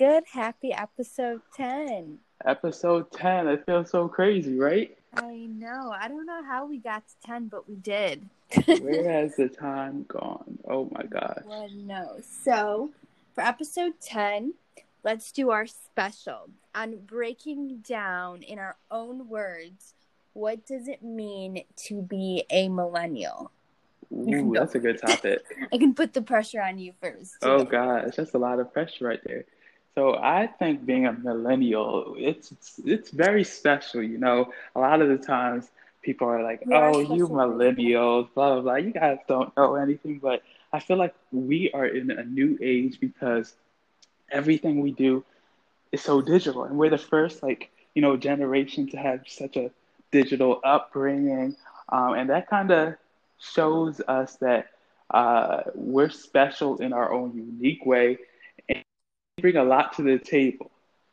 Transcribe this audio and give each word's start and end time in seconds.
good? 0.00 0.24
Happy 0.32 0.72
episode 0.72 1.42
10. 1.54 2.18
Episode 2.46 3.12
10. 3.12 3.48
It 3.48 3.66
feels 3.66 3.90
so 3.90 4.08
crazy, 4.08 4.58
right? 4.58 4.96
I 5.14 5.46
know. 5.50 5.94
I 5.94 6.08
don't 6.08 6.24
know 6.24 6.42
how 6.42 6.64
we 6.64 6.78
got 6.78 7.06
to 7.06 7.14
10, 7.26 7.48
but 7.48 7.68
we 7.68 7.76
did. 7.76 8.26
Where 8.80 9.10
has 9.20 9.36
the 9.36 9.50
time 9.50 10.06
gone? 10.08 10.58
Oh 10.66 10.88
my 10.90 11.02
gosh. 11.02 11.44
One 11.44 11.86
knows. 11.86 12.24
So, 12.24 12.92
for 13.34 13.42
episode 13.42 13.92
10, 14.00 14.54
let's 15.04 15.32
do 15.32 15.50
our 15.50 15.66
special 15.66 16.48
on 16.74 16.96
breaking 17.06 17.84
down 17.86 18.42
in 18.42 18.58
our 18.58 18.76
own 18.90 19.28
words 19.28 19.92
what 20.32 20.64
does 20.64 20.88
it 20.88 21.02
mean 21.02 21.64
to 21.74 22.00
be 22.00 22.44
a 22.50 22.68
millennial? 22.68 23.50
Ooh, 24.12 24.52
that's 24.54 24.76
a 24.76 24.78
good 24.78 24.98
topic. 24.98 25.42
I 25.72 25.76
can 25.76 25.92
put 25.92 26.14
the 26.14 26.22
pressure 26.22 26.62
on 26.62 26.78
you 26.78 26.94
first. 27.02 27.34
Oh 27.42 27.64
gosh, 27.64 28.14
that's 28.16 28.32
a 28.32 28.38
lot 28.38 28.60
of 28.60 28.72
pressure 28.72 29.06
right 29.06 29.20
there. 29.24 29.44
So 30.00 30.16
I 30.16 30.46
think 30.46 30.86
being 30.86 31.06
a 31.06 31.12
millennial, 31.12 32.14
it's 32.18 32.52
it's, 32.52 32.80
it's 32.84 33.10
very 33.10 33.44
special. 33.44 34.02
You 34.02 34.18
know, 34.18 34.52
a 34.74 34.80
lot 34.80 35.02
of 35.02 35.08
the 35.08 35.18
times 35.18 35.70
people 36.02 36.28
are 36.28 36.42
like, 36.42 36.64
We 36.64 36.74
are 36.74 36.92
"Oh, 36.92 37.00
you 37.00 37.28
millennials, 37.28 38.32
blah 38.34 38.54
blah 38.54 38.62
blah. 38.62 38.76
You 38.76 38.92
guys 38.92 39.18
don't 39.28 39.54
know 39.56 39.74
anything." 39.76 40.18
But 40.18 40.42
I 40.72 40.80
feel 40.80 40.96
like 40.96 41.14
we 41.32 41.70
are 41.72 41.86
in 41.86 42.10
a 42.10 42.24
new 42.24 42.58
age 42.62 43.00
because 43.00 43.54
everything 44.30 44.80
we 44.80 44.92
do 44.92 45.24
is 45.92 46.02
so 46.02 46.22
digital, 46.22 46.64
and 46.64 46.78
we're 46.78 46.90
the 46.90 46.98
first 46.98 47.42
like 47.42 47.70
you 47.94 48.02
know 48.02 48.16
generation 48.16 48.88
to 48.90 48.96
have 48.96 49.20
such 49.26 49.56
a 49.56 49.70
digital 50.10 50.60
upbringing, 50.64 51.56
um, 51.90 52.14
and 52.14 52.30
that 52.30 52.48
kind 52.48 52.70
of 52.70 52.94
shows 53.38 54.00
us 54.08 54.36
that 54.36 54.70
uh, 55.10 55.62
we're 55.74 56.10
special 56.10 56.78
in 56.78 56.92
our 56.92 57.12
own 57.12 57.36
unique 57.36 57.84
way 57.86 58.18
bring 59.40 59.56
a 59.56 59.64
lot 59.64 59.94
to 59.94 60.02
the 60.02 60.18
table. 60.18 60.70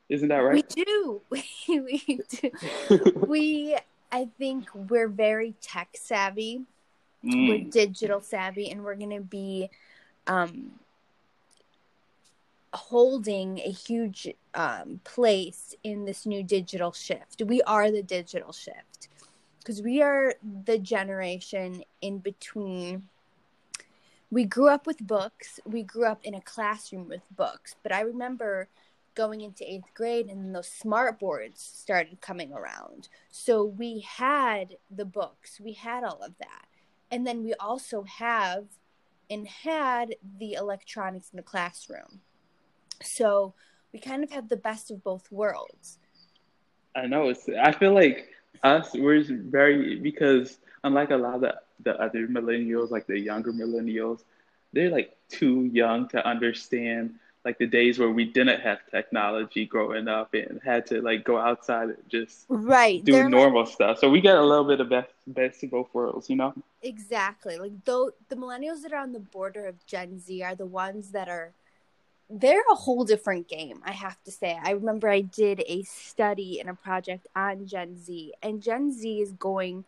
Isn't 0.09 0.29
that 0.29 0.37
right? 0.37 0.53
We 0.53 0.83
do. 0.83 1.21
We, 1.67 1.79
we 1.81 2.23
do. 2.29 2.51
we, 3.27 3.77
I 4.11 4.29
think 4.37 4.69
we're 4.73 5.09
very 5.09 5.53
tech 5.61 5.89
savvy. 5.95 6.63
We're 7.23 7.59
Mm, 7.59 7.71
digital 7.71 8.21
savvy, 8.21 8.69
and 8.69 8.83
we're 8.83 8.95
going 8.95 9.09
to 9.09 9.21
be 9.21 9.69
um, 10.27 10.71
holding 12.73 13.59
a 13.59 13.71
huge 13.71 14.29
um, 14.53 15.01
place 15.03 15.75
in 15.83 16.05
this 16.05 16.25
new 16.25 16.43
digital 16.43 16.91
shift. 16.91 17.41
We 17.45 17.61
are 17.63 17.91
the 17.91 18.03
digital 18.03 18.53
shift 18.53 19.09
because 19.59 19.81
we 19.81 20.01
are 20.01 20.35
the 20.65 20.77
generation 20.77 21.83
in 22.01 22.19
between. 22.19 23.09
We 24.29 24.43
grew 24.45 24.69
up 24.69 24.85
with 24.85 25.05
books. 25.05 25.59
We 25.65 25.83
grew 25.83 26.05
up 26.05 26.23
in 26.23 26.33
a 26.33 26.41
classroom 26.41 27.07
with 27.07 27.21
books. 27.35 27.75
But 27.81 27.91
I 27.91 28.01
remember 28.01 28.67
going 29.15 29.41
into 29.41 29.69
eighth 29.69 29.93
grade 29.95 30.27
and 30.27 30.53
those 30.53 30.67
smart 30.67 31.19
boards 31.19 31.61
started 31.61 32.21
coming 32.21 32.53
around. 32.53 33.09
So 33.31 33.63
we 33.63 34.01
had 34.01 34.75
the 34.95 35.05
books, 35.05 35.59
we 35.59 35.73
had 35.73 36.03
all 36.03 36.21
of 36.21 36.37
that. 36.37 36.65
And 37.09 37.25
then 37.25 37.43
we 37.43 37.53
also 37.55 38.03
have 38.03 38.65
and 39.29 39.47
had 39.47 40.15
the 40.39 40.53
electronics 40.53 41.29
in 41.31 41.37
the 41.37 41.43
classroom. 41.43 42.21
So 43.01 43.53
we 43.91 43.99
kind 43.99 44.23
of 44.23 44.31
have 44.31 44.49
the 44.49 44.57
best 44.57 44.91
of 44.91 45.03
both 45.03 45.31
worlds. 45.31 45.97
I 46.95 47.07
know. 47.07 47.29
It's, 47.29 47.47
I 47.49 47.71
feel 47.71 47.93
like 47.93 48.29
us, 48.63 48.93
we're 48.93 49.23
very, 49.23 49.99
because 49.99 50.57
unlike 50.83 51.11
a 51.11 51.17
lot 51.17 51.35
of 51.35 51.41
the, 51.41 51.55
the 51.83 51.99
other 52.01 52.27
millennials, 52.27 52.91
like 52.91 53.07
the 53.07 53.19
younger 53.19 53.51
millennials, 53.53 54.21
they're 54.73 54.89
like 54.89 55.15
too 55.29 55.69
young 55.73 56.07
to 56.09 56.25
understand 56.27 57.15
like 57.45 57.57
the 57.59 57.65
days 57.67 57.97
where 57.97 58.09
we 58.09 58.25
didn't 58.25 58.59
have 58.59 58.79
technology 58.91 59.65
growing 59.65 60.09
up 60.09 60.33
and 60.33 60.59
had 60.65 60.85
to 60.85 61.01
like 61.01 61.23
go 61.23 61.37
outside 61.37 61.89
and 61.89 61.97
just 62.09 62.45
Right. 62.49 63.01
do 63.03 63.13
They're 63.13 63.23
like- 63.23 63.31
normal 63.31 63.65
stuff. 63.65 63.99
So 63.99 64.09
we 64.09 64.19
get 64.19 64.35
a 64.35 64.43
little 64.45 64.65
bit 64.65 64.81
of 64.81 64.89
best 64.89 65.11
best 65.27 65.63
of 65.63 65.71
both 65.71 65.87
worlds, 65.93 66.29
you 66.29 66.35
know? 66.35 66.53
Exactly. 66.81 67.57
Like 67.57 67.71
though 67.85 68.11
the 68.27 68.35
millennials 68.35 68.81
that 68.83 68.91
are 68.91 68.99
on 69.01 69.13
the 69.13 69.19
border 69.19 69.65
of 69.65 69.85
Gen 69.85 70.19
Z 70.19 70.41
are 70.43 70.55
the 70.55 70.65
ones 70.65 71.11
that 71.11 71.29
are 71.29 71.53
they're 72.29 72.63
a 72.71 72.75
whole 72.75 73.05
different 73.05 73.47
game, 73.47 73.81
I 73.85 73.91
have 73.91 74.21
to 74.23 74.31
say. 74.31 74.59
I 74.61 74.71
remember 74.71 75.09
I 75.09 75.21
did 75.21 75.63
a 75.65 75.83
study 75.83 76.59
and 76.59 76.69
a 76.69 76.73
project 76.73 77.27
on 77.35 77.65
Gen 77.67 77.97
Z 77.97 78.33
and 78.43 78.61
Gen 78.61 78.91
Z 78.91 79.21
is 79.21 79.31
going 79.33 79.85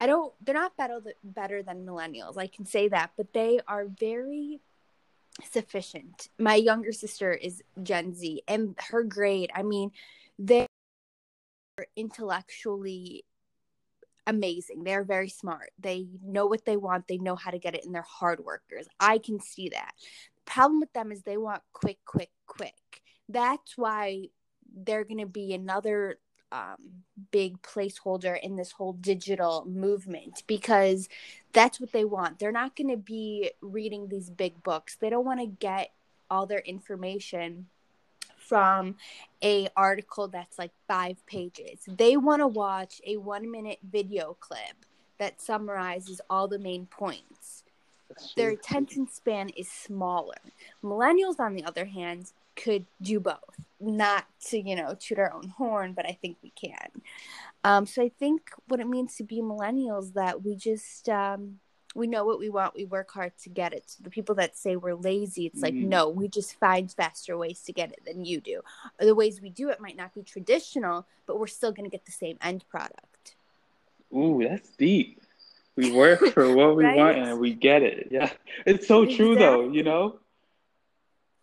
I 0.00 0.06
don't 0.06 0.34
they're 0.44 0.54
not 0.54 0.76
better 0.76 1.00
better 1.22 1.62
than 1.62 1.86
millennials. 1.86 2.36
I 2.36 2.48
can 2.48 2.66
say 2.66 2.88
that, 2.88 3.12
but 3.16 3.32
they 3.32 3.60
are 3.68 3.86
very 3.86 4.60
sufficient. 5.50 6.28
My 6.38 6.56
younger 6.56 6.92
sister 6.92 7.32
is 7.32 7.62
Gen 7.82 8.14
Z 8.14 8.42
and 8.48 8.74
her 8.90 9.02
grade, 9.02 9.50
I 9.54 9.62
mean, 9.62 9.92
they're 10.38 10.66
intellectually 11.96 13.24
amazing. 14.26 14.84
They're 14.84 15.04
very 15.04 15.28
smart. 15.28 15.70
They 15.78 16.06
know 16.22 16.46
what 16.46 16.64
they 16.64 16.76
want. 16.76 17.08
They 17.08 17.18
know 17.18 17.36
how 17.36 17.50
to 17.50 17.58
get 17.58 17.74
it, 17.74 17.84
and 17.84 17.94
they're 17.94 18.02
hard 18.02 18.44
workers. 18.44 18.86
I 19.00 19.18
can 19.18 19.40
see 19.40 19.70
that. 19.70 19.92
Problem 20.44 20.80
with 20.80 20.92
them 20.92 21.12
is 21.12 21.22
they 21.22 21.36
want 21.36 21.62
quick, 21.72 21.98
quick, 22.04 22.30
quick. 22.46 22.74
That's 23.28 23.76
why 23.76 24.28
they're 24.74 25.04
going 25.04 25.20
to 25.20 25.26
be 25.26 25.54
another 25.54 26.18
um, 26.50 26.76
big 27.30 27.60
placeholder 27.62 28.38
in 28.40 28.56
this 28.56 28.72
whole 28.72 28.92
digital 28.92 29.64
movement 29.66 30.42
because 30.46 31.08
that's 31.52 31.80
what 31.80 31.92
they 31.92 32.04
want. 32.04 32.38
They're 32.38 32.52
not 32.52 32.76
going 32.76 32.90
to 32.90 32.96
be 32.96 33.50
reading 33.60 34.08
these 34.08 34.28
big 34.28 34.62
books. 34.62 34.96
They 34.96 35.10
don't 35.10 35.24
want 35.24 35.40
to 35.40 35.46
get 35.46 35.92
all 36.30 36.46
their 36.46 36.60
information 36.60 37.66
from 38.36 38.96
a 39.42 39.68
article 39.76 40.28
that's 40.28 40.58
like 40.58 40.72
five 40.88 41.24
pages. 41.26 41.80
They 41.86 42.16
want 42.16 42.40
to 42.40 42.46
watch 42.46 43.00
a 43.06 43.16
one 43.16 43.50
minute 43.50 43.78
video 43.82 44.36
clip 44.40 44.84
that 45.18 45.40
summarizes 45.40 46.20
all 46.28 46.48
the 46.48 46.58
main 46.58 46.86
points. 46.86 47.61
Their 48.36 48.50
attention 48.50 49.08
span 49.08 49.50
is 49.50 49.70
smaller. 49.70 50.36
Millennials, 50.82 51.38
on 51.40 51.54
the 51.54 51.64
other 51.64 51.84
hand, 51.84 52.32
could 52.56 52.86
do 53.00 53.20
both. 53.20 53.38
Not 53.80 54.26
to, 54.48 54.60
you 54.60 54.76
know, 54.76 54.96
toot 54.98 55.18
our 55.18 55.32
own 55.32 55.48
horn, 55.48 55.92
but 55.92 56.06
I 56.06 56.12
think 56.20 56.36
we 56.42 56.50
can. 56.50 56.88
Um, 57.64 57.86
so 57.86 58.02
I 58.02 58.08
think 58.08 58.50
what 58.68 58.80
it 58.80 58.86
means 58.86 59.16
to 59.16 59.24
be 59.24 59.40
millennials 59.40 60.14
that 60.14 60.44
we 60.44 60.54
just 60.54 61.08
um, 61.08 61.58
we 61.94 62.06
know 62.06 62.24
what 62.24 62.38
we 62.38 62.48
want. 62.48 62.74
We 62.74 62.84
work 62.84 63.10
hard 63.10 63.32
to 63.42 63.48
get 63.48 63.72
it. 63.72 63.84
So 63.86 64.02
the 64.02 64.10
people 64.10 64.34
that 64.36 64.56
say 64.56 64.76
we're 64.76 64.94
lazy, 64.94 65.46
it's 65.46 65.62
like 65.62 65.74
Mm. 65.74 65.88
no, 65.88 66.08
we 66.08 66.28
just 66.28 66.58
find 66.58 66.90
faster 66.90 67.36
ways 67.36 67.60
to 67.62 67.72
get 67.72 67.92
it 67.92 68.04
than 68.04 68.24
you 68.24 68.40
do. 68.40 68.62
Or 68.98 69.06
the 69.06 69.14
ways 69.14 69.40
we 69.40 69.50
do 69.50 69.68
it 69.68 69.80
might 69.80 69.96
not 69.96 70.14
be 70.14 70.22
traditional, 70.22 71.06
but 71.26 71.38
we're 71.38 71.46
still 71.46 71.72
going 71.72 71.84
to 71.88 71.90
get 71.90 72.06
the 72.06 72.12
same 72.12 72.38
end 72.40 72.64
product. 72.68 73.36
Ooh, 74.14 74.46
that's 74.46 74.70
deep. 74.70 75.21
We 75.76 75.92
work 75.92 76.20
for 76.34 76.54
what 76.54 76.76
we 76.76 76.84
Right? 76.84 76.96
want 76.96 77.18
and 77.18 77.38
we 77.40 77.54
get 77.54 77.82
it. 77.82 78.08
Yeah. 78.10 78.30
It's 78.66 78.86
so 78.86 79.04
true 79.06 79.34
though, 79.34 79.70
you 79.70 79.82
know? 79.82 80.18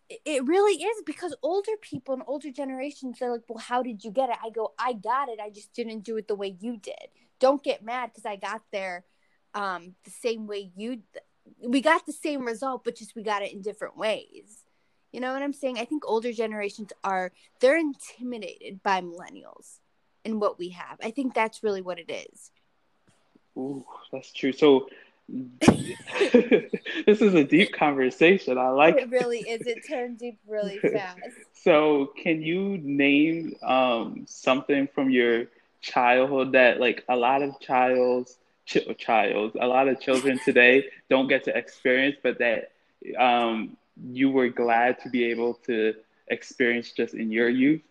It- 0.08 0.20
It 0.24 0.44
really 0.44 0.74
is 0.82 1.02
because 1.06 1.34
older 1.42 1.76
people 1.80 2.14
and 2.14 2.22
older 2.26 2.50
generations, 2.50 3.18
they're 3.18 3.30
like, 3.30 3.44
well, 3.48 3.58
how 3.58 3.82
did 3.82 4.02
you 4.04 4.10
get 4.10 4.28
it? 4.28 4.36
I 4.42 4.50
go, 4.50 4.72
I 4.78 4.92
got 4.92 5.28
it. 5.28 5.38
I 5.40 5.50
just 5.50 5.72
didn't 5.72 6.00
do 6.00 6.16
it 6.16 6.26
the 6.26 6.34
way 6.34 6.56
you 6.60 6.76
did. 6.76 7.08
Don't 7.38 7.62
get 7.62 7.82
mad 7.84 8.10
because 8.10 8.26
I 8.26 8.36
got 8.36 8.62
there 8.72 9.04
um, 9.54 9.94
the 10.04 10.10
same 10.10 10.46
way 10.46 10.70
you. 10.76 11.02
We 11.62 11.80
got 11.80 12.06
the 12.06 12.12
same 12.12 12.44
result, 12.44 12.84
but 12.84 12.96
just 12.96 13.14
we 13.16 13.22
got 13.22 13.42
it 13.42 13.52
in 13.52 13.62
different 13.62 13.96
ways. 13.96 14.64
You 15.12 15.20
know 15.20 15.32
what 15.32 15.42
I'm 15.42 15.52
saying? 15.52 15.78
I 15.78 15.84
think 15.84 16.02
older 16.06 16.32
generations 16.32 16.92
are 17.02 17.32
they're 17.60 17.76
intimidated 17.78 18.82
by 18.82 19.00
millennials 19.00 19.78
and 20.24 20.40
what 20.40 20.58
we 20.58 20.68
have. 20.70 20.98
I 21.02 21.10
think 21.10 21.34
that's 21.34 21.62
really 21.62 21.82
what 21.82 21.98
it 21.98 22.10
is. 22.10 22.50
Ooh, 23.60 23.84
that's 24.12 24.32
true. 24.32 24.52
So 24.52 24.88
this 25.60 27.20
is 27.20 27.34
a 27.34 27.44
deep 27.44 27.72
conversation. 27.72 28.58
I 28.58 28.68
like 28.68 28.96
It 28.96 29.10
really 29.10 29.40
is. 29.40 29.66
It 29.66 29.86
turned 29.86 30.18
deep 30.18 30.38
really 30.48 30.78
fast. 30.92 31.18
So, 31.52 32.12
can 32.16 32.42
you 32.42 32.78
name 32.78 33.54
um, 33.62 34.24
something 34.26 34.88
from 34.94 35.10
your 35.10 35.46
childhood 35.80 36.52
that, 36.52 36.80
like, 36.80 37.04
a 37.08 37.16
lot 37.16 37.42
of 37.42 37.60
childs, 37.60 38.38
ch- 38.66 38.88
childs, 38.98 39.56
a 39.60 39.66
lot 39.66 39.88
of 39.88 40.00
children 40.00 40.40
today 40.44 40.86
don't 41.08 41.28
get 41.28 41.44
to 41.44 41.56
experience, 41.56 42.16
but 42.22 42.38
that 42.38 42.72
um, 43.18 43.76
you 44.10 44.30
were 44.30 44.48
glad 44.48 44.98
to 45.00 45.10
be 45.10 45.24
able 45.24 45.54
to 45.66 45.94
experience 46.28 46.92
just 46.92 47.14
in 47.14 47.30
your 47.30 47.48
youth? 47.48 47.82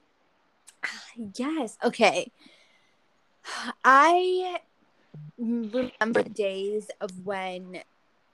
Yes. 1.35 1.77
Okay. 1.83 2.31
I 3.83 4.59
remember 5.37 6.23
the 6.23 6.29
days 6.29 6.89
of 7.01 7.25
when 7.25 7.81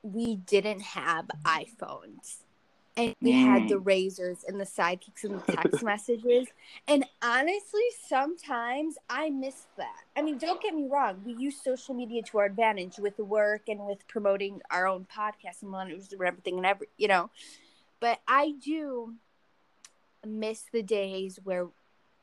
we 0.03 0.35
didn't 0.35 0.81
have 0.81 1.27
iPhones 1.43 2.37
and 2.97 3.15
we 3.21 3.31
had 3.31 3.67
the 3.67 3.75
mm. 3.75 3.85
razors 3.85 4.45
and 4.47 4.59
the 4.59 4.65
sidekicks 4.65 5.23
and 5.23 5.41
the 5.41 5.51
text 5.51 5.83
messages. 5.83 6.47
And 6.87 7.05
honestly, 7.21 7.83
sometimes 8.07 8.97
I 9.09 9.29
miss 9.29 9.67
that. 9.77 10.03
I 10.15 10.21
mean, 10.21 10.37
don't 10.37 10.61
get 10.61 10.73
me 10.73 10.87
wrong. 10.89 11.21
We 11.25 11.33
use 11.33 11.61
social 11.61 11.93
media 11.93 12.21
to 12.23 12.37
our 12.37 12.45
advantage 12.45 12.97
with 12.97 13.17
work 13.19 13.63
and 13.67 13.85
with 13.85 14.07
promoting 14.07 14.61
our 14.71 14.87
own 14.87 15.07
podcast 15.13 15.61
and 15.61 15.73
millennials 15.73 16.11
and 16.11 16.21
everything 16.21 16.57
and 16.57 16.65
every, 16.65 16.87
you 16.97 17.09
know. 17.09 17.29
But 17.99 18.21
I 18.27 18.53
do 18.63 19.15
miss 20.25 20.63
the 20.71 20.83
days 20.83 21.39
where 21.43 21.67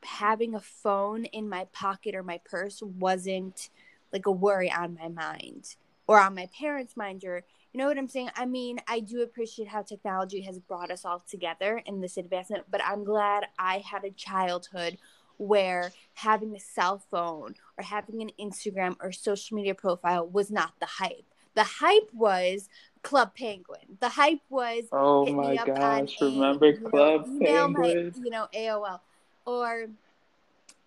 having 0.03 0.55
a 0.55 0.59
phone 0.59 1.25
in 1.25 1.47
my 1.47 1.65
pocket 1.65 2.15
or 2.15 2.23
my 2.23 2.39
purse 2.43 2.81
wasn't 2.81 3.69
like 4.13 4.25
a 4.25 4.31
worry 4.31 4.71
on 4.71 4.95
my 4.99 5.09
mind 5.09 5.75
or 6.07 6.19
on 6.19 6.35
my 6.35 6.47
parents' 6.57 6.95
mind 6.95 7.23
or 7.25 7.43
you 7.73 7.79
know 7.79 7.87
what 7.87 7.97
I'm 7.97 8.07
saying? 8.07 8.29
I 8.35 8.45
mean, 8.45 8.77
I 8.87 8.99
do 8.99 9.23
appreciate 9.23 9.67
how 9.67 9.81
technology 9.81 10.41
has 10.41 10.59
brought 10.59 10.91
us 10.91 11.05
all 11.05 11.23
together 11.27 11.81
in 11.87 12.01
this 12.01 12.17
advancement, 12.17 12.65
but 12.69 12.81
I'm 12.85 13.03
glad 13.03 13.45
I 13.57 13.79
had 13.79 14.03
a 14.03 14.11
childhood 14.11 14.99
where 15.37 15.91
having 16.13 16.55
a 16.55 16.59
cell 16.59 17.03
phone 17.09 17.55
or 17.77 17.83
having 17.83 18.21
an 18.21 18.29
Instagram 18.39 18.95
or 19.01 19.11
social 19.11 19.55
media 19.55 19.73
profile 19.73 20.27
was 20.27 20.51
not 20.51 20.73
the 20.79 20.85
hype. 20.85 21.25
The 21.55 21.63
hype 21.63 22.09
was 22.13 22.69
Club 23.01 23.35
Penguin. 23.35 23.97
The 23.99 24.09
hype 24.09 24.41
was 24.49 24.83
oh 24.91 25.25
my 25.33 25.55
gosh, 25.55 26.15
remember 26.21 26.67
a, 26.67 26.77
Club 26.77 27.27
know, 27.27 27.73
Penguin? 27.73 28.13
My, 28.15 28.23
you 28.23 28.29
know, 28.29 28.47
AOL 28.55 28.99
or 29.45 29.87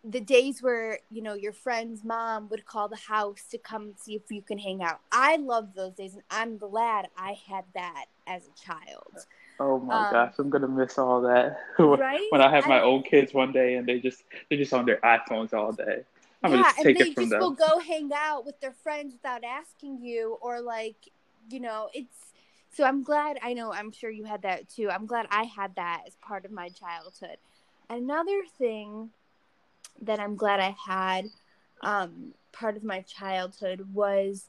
the 0.08 0.20
days 0.20 0.62
where 0.62 1.00
you 1.10 1.20
know 1.20 1.34
your 1.34 1.52
friend's 1.52 2.04
mom 2.04 2.48
would 2.48 2.64
call 2.64 2.88
the 2.88 2.96
house 2.96 3.42
to 3.50 3.58
come 3.58 3.94
see 3.96 4.14
if 4.14 4.30
you 4.30 4.40
can 4.40 4.58
hang 4.58 4.82
out. 4.82 5.00
I 5.10 5.36
love 5.36 5.74
those 5.74 5.94
days, 5.94 6.14
and 6.14 6.22
I'm 6.30 6.58
glad 6.58 7.08
I 7.16 7.36
had 7.48 7.64
that 7.74 8.06
as 8.26 8.42
a 8.46 8.64
child. 8.66 9.26
Oh 9.58 9.78
my 9.80 10.06
um, 10.06 10.12
gosh, 10.12 10.34
I'm 10.38 10.50
gonna 10.50 10.68
miss 10.68 10.98
all 10.98 11.22
that. 11.22 11.58
Right? 11.78 12.26
when 12.30 12.40
I 12.40 12.50
have 12.50 12.66
my 12.68 12.78
I, 12.78 12.82
own 12.82 13.02
kids 13.02 13.34
one 13.34 13.52
day 13.52 13.74
and 13.74 13.86
they 13.86 13.98
just 13.98 14.22
they're 14.48 14.58
just 14.58 14.72
on 14.72 14.86
their 14.86 14.98
iPhones 14.98 15.52
all 15.52 15.72
day. 15.72 16.02
I'm 16.42 16.50
yeah, 16.50 16.56
gonna 16.56 16.62
just 16.64 16.76
take 16.76 16.86
and 16.86 16.96
they 16.96 17.10
it 17.10 17.14
from 17.14 17.22
just 17.24 17.32
them. 17.32 17.40
will 17.40 17.50
go 17.52 17.78
hang 17.78 18.10
out 18.14 18.46
with 18.46 18.60
their 18.60 18.72
friends 18.72 19.12
without 19.14 19.42
asking 19.44 20.00
you, 20.02 20.38
or 20.40 20.60
like, 20.60 20.96
you 21.50 21.60
know, 21.60 21.88
it's. 21.94 22.32
So 22.70 22.84
I'm 22.84 23.02
glad. 23.02 23.38
I 23.42 23.54
know. 23.54 23.72
I'm 23.72 23.90
sure 23.90 24.10
you 24.10 24.24
had 24.24 24.42
that 24.42 24.68
too. 24.68 24.90
I'm 24.90 25.06
glad 25.06 25.26
I 25.30 25.44
had 25.44 25.74
that 25.76 26.02
as 26.06 26.14
part 26.16 26.44
of 26.44 26.50
my 26.50 26.68
childhood. 26.68 27.38
Another 27.88 28.42
thing 28.58 29.10
that 30.02 30.20
I'm 30.20 30.36
glad 30.36 30.60
I 30.60 30.76
had 30.86 31.26
um, 31.82 32.34
part 32.52 32.76
of 32.76 32.84
my 32.84 33.02
childhood 33.02 33.86
was 33.92 34.48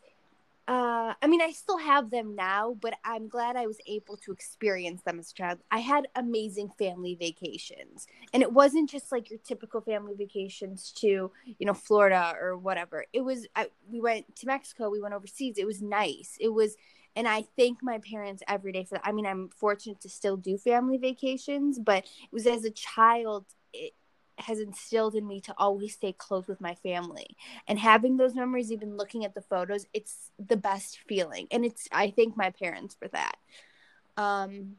uh, 0.67 1.13
I 1.21 1.27
mean, 1.27 1.41
I 1.41 1.51
still 1.51 1.77
have 1.77 2.09
them 2.09 2.35
now, 2.35 2.75
but 2.81 2.93
I'm 3.05 3.29
glad 3.29 3.55
I 3.55 3.67
was 3.67 3.77
able 3.87 4.17
to 4.17 4.33
experience 4.33 5.01
them 5.01 5.17
as 5.17 5.31
a 5.31 5.33
child. 5.33 5.59
I 5.71 5.79
had 5.79 6.09
amazing 6.13 6.71
family 6.77 7.15
vacations, 7.15 8.05
and 8.33 8.43
it 8.43 8.51
wasn't 8.51 8.89
just 8.89 9.09
like 9.09 9.29
your 9.29 9.39
typical 9.39 9.79
family 9.79 10.13
vacations 10.13 10.91
to, 10.97 11.31
you 11.45 11.65
know, 11.65 11.73
Florida 11.73 12.33
or 12.41 12.57
whatever. 12.57 13.05
It 13.13 13.21
was, 13.21 13.47
I, 13.55 13.69
we 13.89 14.01
went 14.01 14.35
to 14.35 14.45
Mexico, 14.45 14.89
we 14.89 14.99
went 14.99 15.13
overseas. 15.13 15.57
It 15.57 15.65
was 15.65 15.81
nice. 15.81 16.35
It 16.37 16.49
was, 16.49 16.75
and 17.15 17.29
I 17.29 17.45
thank 17.55 17.81
my 17.81 17.99
parents 17.99 18.43
every 18.45 18.73
day 18.73 18.83
for 18.83 18.95
that. 18.95 19.07
I 19.07 19.13
mean, 19.13 19.25
I'm 19.25 19.47
fortunate 19.55 20.01
to 20.01 20.09
still 20.09 20.35
do 20.35 20.57
family 20.57 20.97
vacations, 20.97 21.79
but 21.79 22.03
it 22.03 22.33
was 22.33 22.45
as 22.45 22.65
a 22.65 22.71
child, 22.71 23.45
it, 23.71 23.93
has 24.39 24.59
instilled 24.59 25.15
in 25.15 25.27
me 25.27 25.41
to 25.41 25.53
always 25.57 25.93
stay 25.93 26.13
close 26.13 26.47
with 26.47 26.61
my 26.61 26.75
family. 26.75 27.35
And 27.67 27.79
having 27.79 28.17
those 28.17 28.35
memories 28.35 28.71
even 28.71 28.97
looking 28.97 29.25
at 29.25 29.33
the 29.33 29.41
photos 29.41 29.85
it's 29.93 30.31
the 30.39 30.57
best 30.57 30.99
feeling. 31.07 31.47
And 31.51 31.65
it's 31.65 31.87
i 31.91 32.11
thank 32.11 32.37
my 32.37 32.51
parents 32.51 32.95
for 32.95 33.07
that. 33.09 33.37
Um 34.15 34.77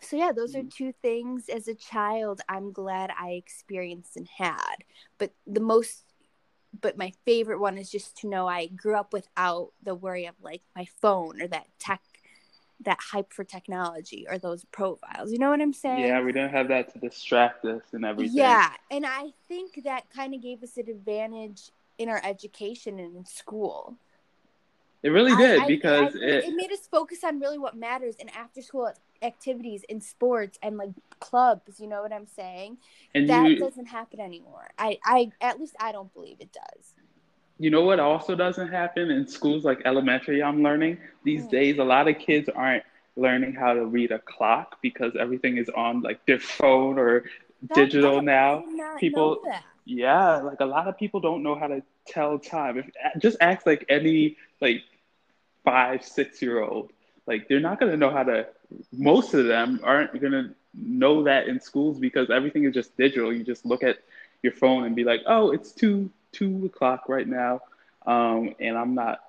so 0.00 0.16
yeah 0.16 0.32
those 0.32 0.56
are 0.56 0.60
mm-hmm. 0.60 0.68
two 0.68 0.92
things 1.00 1.48
as 1.48 1.68
a 1.68 1.74
child 1.74 2.40
i'm 2.48 2.72
glad 2.72 3.12
i 3.18 3.30
experienced 3.32 4.16
and 4.16 4.28
had. 4.28 4.76
But 5.18 5.32
the 5.46 5.60
most 5.60 6.04
but 6.80 6.96
my 6.96 7.12
favorite 7.24 7.60
one 7.60 7.76
is 7.76 7.90
just 7.90 8.16
to 8.18 8.28
know 8.28 8.48
i 8.48 8.66
grew 8.66 8.96
up 8.96 9.12
without 9.12 9.72
the 9.82 9.94
worry 9.94 10.26
of 10.26 10.34
like 10.40 10.62
my 10.74 10.86
phone 11.00 11.42
or 11.42 11.46
that 11.48 11.66
tech 11.78 12.00
that 12.84 12.98
hype 13.00 13.32
for 13.32 13.44
technology 13.44 14.26
or 14.28 14.38
those 14.38 14.64
profiles. 14.66 15.32
You 15.32 15.38
know 15.38 15.50
what 15.50 15.60
I'm 15.60 15.72
saying? 15.72 16.06
Yeah, 16.06 16.22
we 16.22 16.32
didn't 16.32 16.52
have 16.52 16.68
that 16.68 16.92
to 16.92 16.98
distract 16.98 17.64
us 17.64 17.82
and 17.92 18.04
everything. 18.04 18.36
Yeah, 18.36 18.70
and 18.90 19.06
I 19.06 19.32
think 19.48 19.82
that 19.84 20.04
kind 20.14 20.34
of 20.34 20.42
gave 20.42 20.62
us 20.62 20.76
an 20.76 20.88
advantage 20.88 21.70
in 21.98 22.08
our 22.08 22.20
education 22.24 22.98
and 22.98 23.16
in 23.16 23.24
school. 23.24 23.96
It 25.02 25.10
really 25.10 25.34
did 25.34 25.62
I, 25.62 25.66
because 25.66 26.14
I, 26.14 26.18
I, 26.18 26.28
it, 26.28 26.44
it 26.44 26.54
made 26.54 26.70
us 26.70 26.86
focus 26.88 27.24
on 27.24 27.40
really 27.40 27.58
what 27.58 27.76
matters 27.76 28.14
in 28.16 28.28
after 28.28 28.62
school 28.62 28.92
activities 29.20 29.82
in 29.88 30.00
sports 30.00 30.58
and 30.62 30.76
like 30.76 30.90
clubs. 31.18 31.80
You 31.80 31.88
know 31.88 32.02
what 32.02 32.12
I'm 32.12 32.26
saying? 32.26 32.78
And 33.14 33.28
that 33.28 33.50
you, 33.50 33.58
doesn't 33.58 33.86
happen 33.86 34.20
anymore. 34.20 34.70
I, 34.78 34.98
I 35.04 35.32
at 35.40 35.58
least 35.58 35.74
I 35.80 35.90
don't 35.90 36.12
believe 36.14 36.36
it 36.40 36.52
does 36.52 36.94
you 37.62 37.70
know 37.70 37.82
what 37.82 38.00
also 38.00 38.34
doesn't 38.34 38.70
happen 38.70 39.12
in 39.12 39.28
schools 39.28 39.64
like 39.64 39.82
elementary 39.84 40.42
i'm 40.42 40.64
learning? 40.64 40.98
These 41.22 41.46
days 41.46 41.78
a 41.78 41.84
lot 41.84 42.08
of 42.08 42.18
kids 42.18 42.48
aren't 42.48 42.82
learning 43.14 43.52
how 43.54 43.72
to 43.74 43.86
read 43.86 44.10
a 44.10 44.18
clock 44.18 44.78
because 44.82 45.14
everything 45.14 45.58
is 45.58 45.68
on 45.68 46.00
like 46.00 46.26
their 46.26 46.40
phone 46.40 46.98
or 46.98 47.22
that, 47.68 47.74
digital 47.76 48.20
now. 48.20 48.64
people 48.98 49.44
yeah 49.84 50.38
like 50.38 50.58
a 50.58 50.64
lot 50.64 50.88
of 50.88 50.98
people 50.98 51.20
don't 51.20 51.44
know 51.44 51.54
how 51.54 51.68
to 51.68 51.82
tell 52.04 52.36
time. 52.36 52.78
If 52.78 52.86
just 53.20 53.36
ask 53.40 53.64
like 53.64 53.84
any 53.88 54.36
like 54.60 54.82
five 55.64 56.04
six 56.04 56.42
year 56.42 56.60
old 56.60 56.90
like 57.28 57.46
they're 57.46 57.60
not 57.60 57.78
going 57.78 57.92
to 57.92 57.96
know 57.96 58.10
how 58.10 58.24
to 58.24 58.48
most 58.90 59.34
of 59.34 59.46
them 59.46 59.78
aren't 59.84 60.20
going 60.20 60.32
to 60.32 60.50
know 60.74 61.22
that 61.22 61.46
in 61.46 61.60
schools 61.60 62.00
because 62.00 62.28
everything 62.28 62.64
is 62.64 62.74
just 62.74 62.96
digital. 62.96 63.32
You 63.32 63.44
just 63.44 63.64
look 63.64 63.84
at 63.84 63.98
your 64.42 64.52
phone 64.52 64.82
and 64.82 64.96
be 64.96 65.04
like 65.04 65.20
oh 65.26 65.52
it's 65.52 65.70
two 65.70 66.10
two 66.32 66.66
o'clock 66.66 67.08
right 67.08 67.26
now, 67.26 67.60
um, 68.06 68.54
and 68.60 68.76
I'm 68.76 68.94
not. 68.94 69.20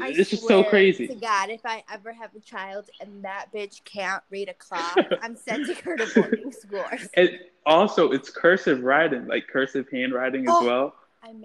I 0.00 0.10
it's 0.10 0.30
just 0.30 0.46
so 0.46 0.62
crazy. 0.62 1.08
To 1.08 1.14
God, 1.16 1.50
if 1.50 1.62
I 1.64 1.82
ever 1.92 2.12
have 2.12 2.30
a 2.36 2.40
child 2.40 2.88
and 3.00 3.24
that 3.24 3.46
bitch 3.52 3.82
can't 3.84 4.22
read 4.30 4.48
a 4.48 4.54
clock, 4.54 4.96
I'm 5.22 5.36
sending 5.36 5.74
her 5.76 5.96
to 5.96 6.06
boarding 6.14 6.52
school. 6.52 6.84
And 7.14 7.30
also, 7.66 8.12
it's 8.12 8.30
cursive 8.30 8.82
writing, 8.82 9.26
like 9.26 9.48
cursive 9.48 9.86
handwriting 9.90 10.42
as 10.42 10.54
oh, 10.54 10.64
well. 10.64 10.94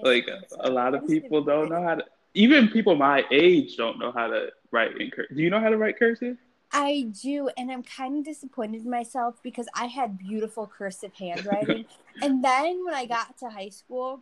like 0.03 0.27
a 0.59 0.69
lot 0.69 0.93
of 0.93 1.07
people 1.07 1.43
don't 1.43 1.69
know 1.69 1.81
how 1.81 1.95
to. 1.95 2.05
Even 2.35 2.67
people 2.67 2.95
my 2.95 3.23
age 3.31 3.77
don't 3.77 3.97
know 3.97 4.11
how 4.11 4.27
to 4.27 4.49
write 4.71 4.99
in 4.99 5.09
cursive. 5.09 5.35
Do 5.35 5.41
you 5.41 5.49
know 5.49 5.59
how 5.59 5.69
to 5.69 5.77
write 5.77 5.97
cursive? 5.97 6.37
I 6.71 7.07
do, 7.23 7.49
and 7.57 7.71
I'm 7.71 7.83
kind 7.83 8.17
of 8.17 8.25
disappointed 8.25 8.83
in 8.83 8.89
myself 8.89 9.35
because 9.41 9.67
I 9.73 9.85
had 9.85 10.17
beautiful 10.17 10.67
cursive 10.67 11.13
handwriting, 11.13 11.85
and 12.21 12.43
then 12.43 12.83
when 12.83 12.93
I 12.93 13.05
got 13.05 13.37
to 13.39 13.49
high 13.49 13.69
school, 13.69 14.21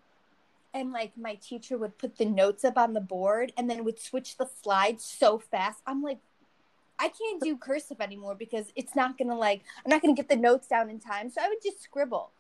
and 0.74 0.92
like 0.92 1.12
my 1.18 1.36
teacher 1.36 1.78
would 1.78 1.98
put 1.98 2.18
the 2.18 2.26
notes 2.26 2.64
up 2.64 2.78
on 2.78 2.94
the 2.94 3.02
board 3.02 3.54
and 3.58 3.70
then 3.70 3.84
would 3.84 4.00
switch 4.00 4.38
the 4.38 4.50
slides 4.62 5.06
so 5.06 5.40
fast. 5.40 5.82
I'm 5.86 6.02
like, 6.02 6.20
I 7.00 7.10
can't 7.10 7.42
do 7.42 7.58
cursive 7.58 8.02
anymore 8.02 8.36
because 8.36 8.72
it's 8.76 8.96
not 8.96 9.18
gonna 9.18 9.38
like 9.38 9.62
I'm 9.86 9.90
not 9.90 10.02
gonna 10.02 10.16
get 10.16 10.30
the 10.30 10.36
notes 10.36 10.68
down 10.68 10.90
in 10.90 11.00
time. 11.00 11.30
So 11.30 11.42
I 11.42 11.50
would 11.50 11.62
just 11.64 11.82
scribble. 11.82 12.32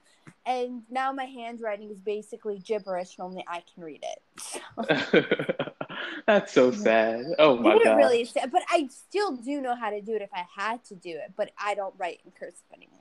And 0.45 0.83
now 0.89 1.12
my 1.12 1.25
handwriting 1.25 1.90
is 1.90 1.99
basically 1.99 2.59
gibberish 2.59 3.18
and 3.18 3.25
only 3.25 3.44
I 3.47 3.61
can 3.73 3.83
read 3.83 4.04
it. 4.04 5.75
That's 6.28 6.54
so 6.54 6.71
sad. 6.71 7.25
Oh 7.40 7.57
my 7.57 7.78
god. 7.83 7.97
really 7.97 8.25
sad, 8.25 8.52
but 8.52 8.61
I 8.69 8.87
still 8.90 9.35
do 9.35 9.61
know 9.61 9.75
how 9.75 9.90
to 9.90 10.02
do 10.02 10.16
it 10.16 10.21
if 10.21 10.30
I 10.33 10.45
had 10.56 10.83
to 10.85 10.95
do 10.95 11.09
it, 11.09 11.33
but 11.35 11.52
I 11.57 11.75
don't 11.75 11.94
write 11.97 12.21
in 12.25 12.31
cursive 12.31 12.63
anymore. 12.73 12.99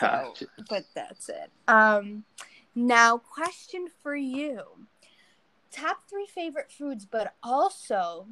Gotcha. 0.00 0.44
So, 0.44 0.64
but 0.68 0.84
that's 0.94 1.28
it. 1.28 1.50
Um 1.68 2.24
now, 2.74 3.18
question 3.18 3.88
for 4.02 4.16
you 4.16 4.62
top 5.72 6.02
three 6.08 6.26
favorite 6.26 6.70
foods, 6.70 7.06
but 7.06 7.34
also 7.42 8.26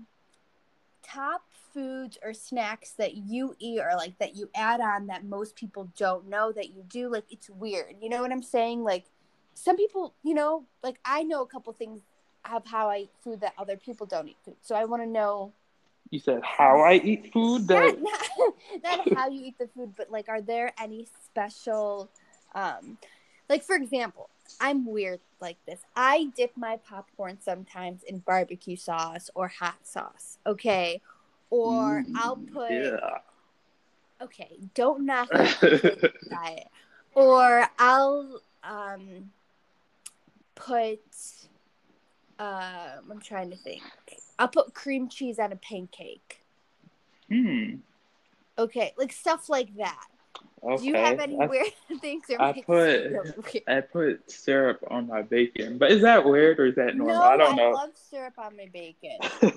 top 1.03 1.43
foods 1.73 2.19
or 2.23 2.35
snacks 2.35 2.93
that 2.93 3.15
you 3.15 3.55
eat 3.59 3.81
or 3.81 3.97
like 3.97 4.19
that 4.19 4.37
you 4.37 4.51
add 4.55 4.81
on 4.81 5.07
that 5.07 5.25
most 5.25 5.57
people 5.57 5.91
don't 5.97 6.29
know 6.29 6.53
that 6.53 6.71
you 6.71 6.83
do. 6.89 7.11
Like, 7.11 7.25
it's 7.31 7.49
weird. 7.51 7.97
You 8.01 8.09
know 8.09 8.23
what 8.23 8.33
I'm 8.33 8.43
saying? 8.43 8.83
Like, 8.83 9.07
some 9.55 9.77
people, 9.77 10.15
you 10.23 10.35
know, 10.35 10.65
like 10.83 10.99
I 11.05 11.23
know 11.23 11.43
a 11.43 11.47
couple 11.47 11.73
things 11.73 12.03
of 12.51 12.67
how 12.67 12.89
I 12.89 12.99
eat 12.99 13.11
food 13.23 13.41
that 13.41 13.55
other 13.59 13.77
people 13.77 14.07
don't 14.07 14.29
eat 14.29 14.39
food. 14.45 14.57
So 14.63 14.75
I 14.75 14.85
want 14.85 15.03
to 15.03 15.09
know. 15.09 15.53
You 16.11 16.19
said 16.19 16.43
how 16.43 16.81
I 16.81 16.95
eat 16.95 17.31
food? 17.33 17.69
That... 17.69 18.01
Not, 18.01 18.21
not, 18.83 19.07
not 19.07 19.19
how 19.19 19.29
you 19.29 19.45
eat 19.45 19.59
the 19.59 19.69
food, 19.69 19.95
but 19.97 20.11
like, 20.11 20.29
are 20.29 20.41
there 20.41 20.73
any 20.81 21.07
special 21.25 22.11
um, 22.55 22.99
like 23.51 23.65
for 23.65 23.75
example, 23.77 24.31
I'm 24.61 24.87
weird 24.87 25.21
like 25.41 25.59
this. 25.67 25.81
I 25.97 26.31
dip 26.37 26.57
my 26.57 26.79
popcorn 26.89 27.39
sometimes 27.41 28.05
in 28.05 28.19
barbecue 28.19 28.77
sauce 28.77 29.29
or 29.35 29.49
hot 29.49 29.87
sauce. 29.87 30.39
Okay. 30.47 31.03
Or 31.51 32.05
mm, 32.09 32.13
I'll 32.15 32.37
put 32.37 32.71
yeah. 32.71 33.19
Okay, 34.23 34.57
don't 34.75 35.05
knock 35.05 35.29
diet. 35.31 36.69
Or 37.15 37.67
I'll 37.79 38.41
um 38.63 39.31
put 40.55 41.01
um 42.39 43.11
I'm 43.11 43.21
trying 43.21 43.51
to 43.51 43.57
think. 43.57 43.83
I'll 44.39 44.49
put 44.49 44.75
cream 44.75 45.09
cheese 45.09 45.41
on 45.41 45.53
a 45.53 45.57
pancake. 45.57 46.41
Hmm. 47.29 47.77
Okay, 48.59 48.93
like 48.97 49.13
stuff 49.13 49.49
like 49.49 49.75
that. 49.77 50.10
Okay. 50.63 50.77
Do 50.77 50.85
you 50.89 50.95
have 50.95 51.21
any 51.21 51.41
I, 51.41 51.47
weird 51.47 51.73
things? 52.01 52.25
Or 52.31 52.41
I 52.41 52.61
put? 52.61 53.63
I 53.69 53.81
put 53.81 54.31
syrup 54.31 54.85
on 54.91 55.07
my 55.07 55.23
bacon, 55.23 55.79
but 55.79 55.91
is 55.91 56.03
that 56.03 56.25
weird 56.25 56.61
or 56.61 56.67
is 56.67 56.75
that 56.75 56.97
normal? 56.97 57.17
No, 57.17 57.23
I 57.23 57.37
don't 57.37 57.57
know. 57.57 57.71
I 57.71 57.73
love 57.73 57.91
syrup 57.95 58.39
on 58.39 58.57
my 58.57 58.69
bacon. 58.73 59.19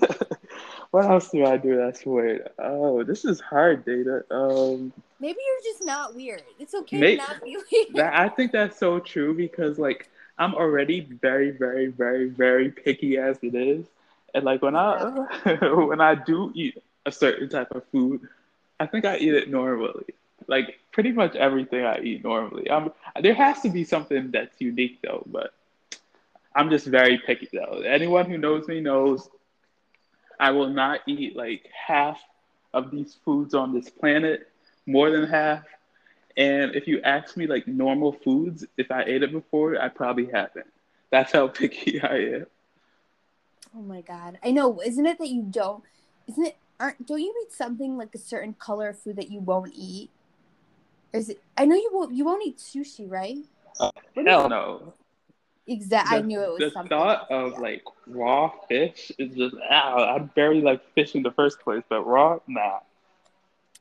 what 0.90 1.04
else 1.04 1.30
do 1.30 1.44
I 1.44 1.58
do 1.58 1.76
that's 1.76 2.06
weird? 2.06 2.48
Oh, 2.58 3.02
this 3.02 3.24
is 3.24 3.40
hard, 3.40 3.84
Dana. 3.84 4.22
Um, 4.30 4.92
Maybe 5.20 5.38
you're 5.46 5.72
just 5.72 5.84
not 5.84 6.14
weird. 6.14 6.42
It's 6.58 6.74
okay 6.74 6.98
May- 6.98 7.16
to 7.16 7.22
not 7.22 7.44
be 7.44 7.56
weird. 7.70 7.94
that, 7.94 8.18
I 8.18 8.28
think 8.28 8.52
that's 8.52 8.78
so 8.78 8.98
true 8.98 9.34
because 9.34 9.78
like 9.78 10.08
I'm 10.38 10.54
already 10.54 11.00
very, 11.00 11.50
very, 11.50 11.88
very, 11.88 12.28
very 12.28 12.70
picky 12.70 13.18
as 13.18 13.38
it 13.42 13.54
is, 13.54 13.86
and 14.34 14.44
like 14.44 14.62
when 14.62 14.74
I 14.74 15.04
when 15.60 16.00
I 16.00 16.14
do 16.14 16.50
eat 16.54 16.82
a 17.04 17.12
certain 17.12 17.50
type 17.50 17.72
of 17.72 17.84
food, 17.92 18.26
I 18.80 18.86
think 18.86 19.04
I 19.04 19.18
eat 19.18 19.34
it 19.34 19.50
normally. 19.50 20.06
Like 20.46 20.78
pretty 20.92 21.12
much 21.12 21.36
everything 21.36 21.84
I 21.84 22.00
eat 22.00 22.24
normally. 22.24 22.68
Um, 22.68 22.92
there 23.20 23.34
has 23.34 23.60
to 23.62 23.70
be 23.70 23.84
something 23.84 24.30
that's 24.30 24.60
unique 24.60 25.00
though, 25.02 25.24
but 25.26 25.54
I'm 26.54 26.70
just 26.70 26.86
very 26.86 27.18
picky 27.18 27.48
though. 27.52 27.80
Anyone 27.80 28.30
who 28.30 28.38
knows 28.38 28.68
me 28.68 28.80
knows 28.80 29.28
I 30.38 30.50
will 30.50 30.68
not 30.68 31.00
eat 31.06 31.36
like 31.36 31.68
half 31.72 32.20
of 32.72 32.90
these 32.90 33.16
foods 33.24 33.54
on 33.54 33.72
this 33.72 33.88
planet, 33.88 34.48
more 34.86 35.10
than 35.10 35.26
half. 35.26 35.64
And 36.36 36.74
if 36.74 36.88
you 36.88 37.00
ask 37.02 37.36
me 37.36 37.46
like 37.46 37.66
normal 37.66 38.12
foods, 38.12 38.64
if 38.76 38.90
I 38.90 39.02
ate 39.04 39.22
it 39.22 39.32
before, 39.32 39.80
I 39.80 39.88
probably 39.88 40.26
haven't. 40.26 40.66
That's 41.10 41.32
how 41.32 41.48
picky 41.60 42.00
I 42.00 42.16
am. 42.16 42.46
Oh 43.76 43.82
my 43.82 44.00
god. 44.00 44.38
I 44.42 44.50
know. 44.50 44.80
Isn't 44.80 45.06
it 45.06 45.18
that 45.18 45.28
you 45.28 45.42
don't 45.42 45.82
isn't 46.28 46.44
it 46.44 46.56
aren't 46.80 47.06
don't 47.06 47.20
you 47.20 47.34
eat 47.42 47.52
something 47.52 47.96
like 47.96 48.14
a 48.14 48.18
certain 48.18 48.54
color 48.54 48.88
of 48.88 48.98
food 48.98 49.16
that 49.16 49.30
you 49.30 49.40
won't 49.40 49.72
eat? 49.74 50.10
Is 51.14 51.30
it 51.30 51.40
I 51.56 51.64
know 51.64 51.76
you 51.76 51.90
won't 51.92 52.12
you 52.12 52.24
won't 52.24 52.44
eat 52.44 52.58
sushi, 52.58 53.10
right? 53.10 53.38
Is 53.38 54.26
Hell 54.26 54.48
no. 54.48 54.92
Exactly. 55.66 56.18
I 56.18 56.20
knew 56.20 56.40
it 56.42 56.50
was 56.50 56.58
the 56.58 56.70
something. 56.72 56.90
thought 56.90 57.30
of 57.30 57.52
that. 57.52 57.62
like 57.62 57.82
raw 58.06 58.50
fish 58.68 59.10
is 59.16 59.34
just 59.34 59.54
ow. 59.70 60.16
I 60.16 60.18
barely 60.18 60.60
like 60.60 60.82
fish 60.94 61.14
in 61.14 61.22
the 61.22 61.30
first 61.30 61.60
place, 61.60 61.82
but 61.88 62.02
raw, 62.02 62.40
nah. 62.46 62.80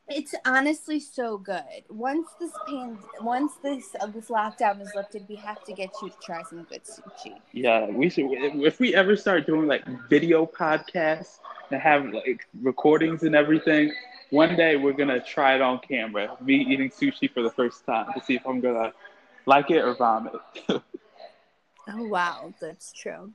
It's 0.07 0.35
honestly 0.45 0.99
so 0.99 1.37
good. 1.37 1.83
Once 1.89 2.27
this 2.39 2.51
pan, 2.67 2.99
once 3.21 3.53
this 3.63 3.95
uh, 3.99 4.05
this 4.07 4.27
lockdown 4.29 4.81
is 4.81 4.91
lifted, 4.95 5.25
we 5.27 5.35
have 5.35 5.63
to 5.63 5.73
get 5.73 5.89
you 6.01 6.09
to 6.09 6.15
try 6.21 6.43
some 6.43 6.63
good 6.63 6.83
sushi. 6.83 7.33
Yeah, 7.51 7.87
we 7.87 8.09
should. 8.09 8.27
If 8.31 8.79
we 8.79 8.93
ever 8.93 9.15
start 9.15 9.47
doing 9.47 9.67
like 9.67 9.83
video 10.09 10.45
podcasts 10.45 11.39
and 11.71 11.81
have 11.81 12.05
like 12.13 12.47
recordings 12.61 13.23
and 13.23 13.33
everything, 13.33 13.91
one 14.33 14.55
day 14.55 14.77
we're 14.77 14.93
gonna 14.93 15.23
try 15.23 15.53
it 15.53 15.61
on 15.61 15.79
camera. 15.79 16.35
Me 16.41 16.55
eating 16.55 16.89
sushi 16.89 17.31
for 17.31 17.43
the 17.43 17.51
first 17.51 17.85
time 17.85 18.07
to 18.15 18.19
see 18.25 18.35
if 18.35 18.45
I'm 18.47 18.59
gonna 18.61 18.91
like 19.45 19.69
it 19.69 19.77
or 19.77 19.93
vomit. 19.95 20.33
Oh 21.85 22.07
wow, 22.07 22.53
that's 22.61 22.93
true. 22.93 23.33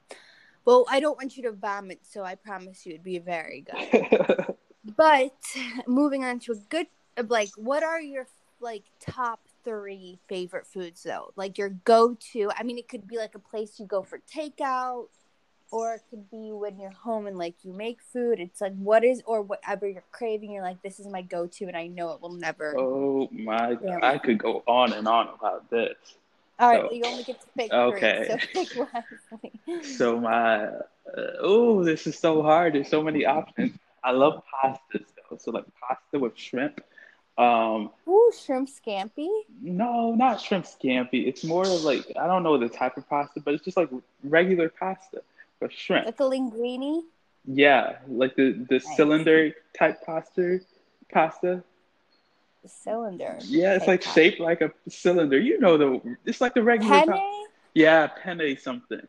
Well, 0.64 0.86
I 0.88 1.00
don't 1.00 1.18
want 1.18 1.36
you 1.36 1.42
to 1.42 1.52
vomit, 1.52 2.00
so 2.02 2.24
I 2.24 2.34
promise 2.34 2.86
you 2.86 2.94
it'd 2.94 3.04
be 3.04 3.18
very 3.18 3.66
good. 3.70 4.56
But 4.96 5.36
moving 5.86 6.24
on 6.24 6.38
to 6.40 6.52
a 6.52 6.56
good, 6.70 6.86
like, 7.28 7.50
what 7.56 7.82
are 7.82 8.00
your 8.00 8.26
like 8.58 8.84
top 9.00 9.40
three 9.64 10.18
favorite 10.28 10.66
foods 10.66 11.02
though? 11.02 11.34
Like 11.36 11.58
your 11.58 11.68
go-to. 11.68 12.50
I 12.56 12.62
mean, 12.62 12.78
it 12.78 12.88
could 12.88 13.06
be 13.06 13.18
like 13.18 13.34
a 13.34 13.38
place 13.38 13.78
you 13.78 13.84
go 13.84 14.02
for 14.02 14.18
takeout, 14.34 15.08
or 15.70 15.94
it 15.94 16.02
could 16.10 16.30
be 16.30 16.50
when 16.52 16.78
you're 16.78 16.90
home 16.90 17.26
and 17.26 17.36
like 17.36 17.54
you 17.62 17.72
make 17.72 17.98
food. 18.12 18.40
It's 18.40 18.60
like 18.60 18.74
what 18.76 19.04
is 19.04 19.22
or 19.26 19.42
whatever 19.42 19.86
you're 19.88 20.04
craving. 20.12 20.52
You're 20.52 20.62
like, 20.64 20.82
this 20.82 20.98
is 21.00 21.06
my 21.06 21.22
go-to, 21.22 21.66
and 21.66 21.76
I 21.76 21.86
know 21.88 22.12
it 22.12 22.20
will 22.20 22.32
never. 22.32 22.74
oh 22.78 23.28
my 23.32 23.74
god, 23.74 23.80
Yeah. 23.84 23.98
I 24.02 24.18
could 24.18 24.38
go 24.38 24.62
on 24.66 24.92
and 24.92 25.06
on 25.06 25.28
about 25.28 25.68
this. 25.70 25.94
All 26.58 26.68
right, 26.68 26.80
so- 26.80 26.86
well, 26.86 26.94
you 26.94 27.02
only 27.06 27.22
get 27.24 27.40
to 27.40 27.46
pick 27.56 27.72
Okay. 27.72 28.38
three, 28.52 28.64
so 28.64 28.86
pick. 29.42 29.84
So 29.84 30.18
my, 30.20 30.64
uh, 30.64 30.80
oh, 31.40 31.84
this 31.84 32.06
is 32.06 32.18
so 32.18 32.42
hard. 32.42 32.74
There's 32.74 32.88
so 32.88 33.02
many 33.02 33.24
options. 33.24 33.72
I 34.02 34.12
love 34.12 34.42
pastas 34.52 35.04
though. 35.30 35.36
So 35.38 35.50
like 35.50 35.64
pasta 35.80 36.18
with 36.18 36.36
shrimp. 36.36 36.80
Um, 37.36 37.90
Ooh, 38.08 38.32
shrimp 38.44 38.68
scampi. 38.68 39.28
no, 39.62 40.12
not 40.16 40.40
shrimp 40.40 40.64
scampi. 40.64 41.28
It's 41.28 41.44
more 41.44 41.62
of 41.64 41.82
like 41.84 42.04
I 42.20 42.26
don't 42.26 42.42
know 42.42 42.58
the 42.58 42.68
type 42.68 42.96
of 42.96 43.08
pasta, 43.08 43.38
but 43.40 43.54
it's 43.54 43.64
just 43.64 43.76
like 43.76 43.90
regular 44.24 44.68
pasta 44.68 45.22
with 45.60 45.72
shrimp. 45.72 46.06
Like 46.06 46.20
a 46.20 46.24
linguine. 46.24 47.02
Yeah, 47.46 47.96
like 48.08 48.36
the 48.36 48.52
the 48.68 48.74
Nice. 48.76 48.96
cylinder 48.96 49.52
type 49.78 50.04
pasta. 50.04 50.60
Pasta. 51.12 51.62
The 52.62 52.68
cylinder. 52.68 53.38
Yeah, 53.44 53.74
it's 53.76 53.86
like 53.86 54.02
pasta. 54.02 54.20
shaped 54.20 54.40
like 54.40 54.60
a 54.60 54.72
cylinder. 54.88 55.38
You 55.38 55.58
know 55.60 55.76
the. 55.78 56.16
It's 56.24 56.40
like 56.40 56.54
the 56.54 56.62
regular. 56.62 57.04
Penne. 57.06 57.44
yeah, 57.74 58.06
penne 58.08 58.56
something. 58.58 59.06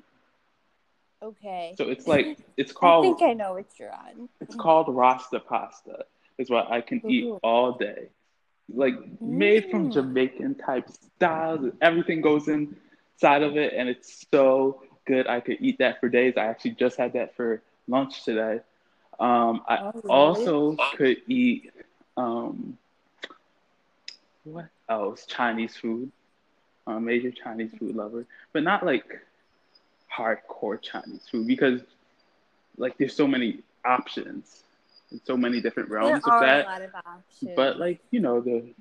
Okay. 1.22 1.74
So 1.78 1.90
it's 1.90 2.08
like 2.08 2.38
it's 2.58 2.72
called. 2.72 3.06
I 3.06 3.10
think 3.10 3.22
I 3.22 3.34
know 3.34 3.54
what 3.54 3.66
you're 3.78 3.92
on. 3.94 4.30
It's 4.40 4.56
called 4.56 4.88
rasta 4.96 5.40
pasta. 5.40 6.06
Is 6.38 6.50
what 6.50 6.72
I 6.72 6.80
can 6.82 7.02
eat 7.10 7.30
all 7.44 7.74
day. 7.74 8.08
Like 8.74 8.96
made 9.22 9.70
from 9.70 9.90
Mm. 9.90 9.94
Jamaican 9.94 10.56
type 10.56 10.88
styles. 11.18 11.72
Everything 11.82 12.22
goes 12.22 12.48
inside 12.48 13.42
of 13.44 13.58
it, 13.58 13.74
and 13.74 13.90
it's 13.90 14.26
so 14.32 14.84
good. 15.10 15.28
I 15.28 15.42
could 15.42 15.58
eat 15.62 15.80
that 15.80 16.00
for 16.00 16.10
days. 16.10 16.38
I 16.38 16.46
actually 16.48 16.72
just 16.72 16.98
had 16.98 17.14
that 17.14 17.36
for 17.36 17.62
lunch 17.88 18.26
today. 18.26 18.62
Um, 19.20 19.64
I 19.68 19.78
Oh, 19.80 19.92
really? 19.96 20.10
also 20.10 20.78
could 20.96 21.18
eat 21.28 21.72
um, 22.18 22.78
what 24.44 24.68
else? 24.90 25.26
Chinese 25.26 25.76
food. 25.76 26.12
I'm 26.88 26.98
a 26.98 27.02
major 27.02 27.32
Chinese 27.32 27.72
food 27.80 27.96
lover, 27.96 28.26
but 28.54 28.64
not 28.64 28.86
like 28.86 29.06
hardcore 30.16 30.82
Chinese 30.82 31.28
food 31.32 31.48
because 31.48 31.82
like 32.78 32.98
there's 32.98 33.16
so 33.16 33.28
many 33.28 33.60
options, 33.86 34.64
and 35.12 35.22
so 35.26 35.38
many 35.38 35.62
different 35.62 35.90
realms 35.90 36.28
are 36.28 36.36
of 36.36 36.42
that. 36.42 36.66
of. 36.66 37.56
But 37.56 37.78
like 37.80 38.00
you 38.12 38.20
know 38.22 38.42
the 38.42 38.74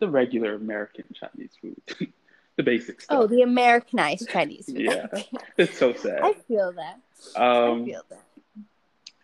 the 0.00 0.08
regular 0.08 0.54
American 0.54 1.04
Chinese 1.14 1.52
food, 1.60 2.12
the 2.56 2.62
basic 2.62 3.00
stuff. 3.00 3.18
oh, 3.18 3.26
the 3.26 3.42
Americanized 3.42 4.28
Chinese 4.28 4.66
food. 4.66 4.80
Yeah. 4.80 5.06
it's 5.58 5.78
so 5.78 5.92
sad. 5.94 6.20
I 6.22 6.32
feel 6.32 6.72
that. 6.72 6.98
I 7.36 7.46
Um, 7.68 7.84
feel 7.84 8.02
that. 8.10 8.22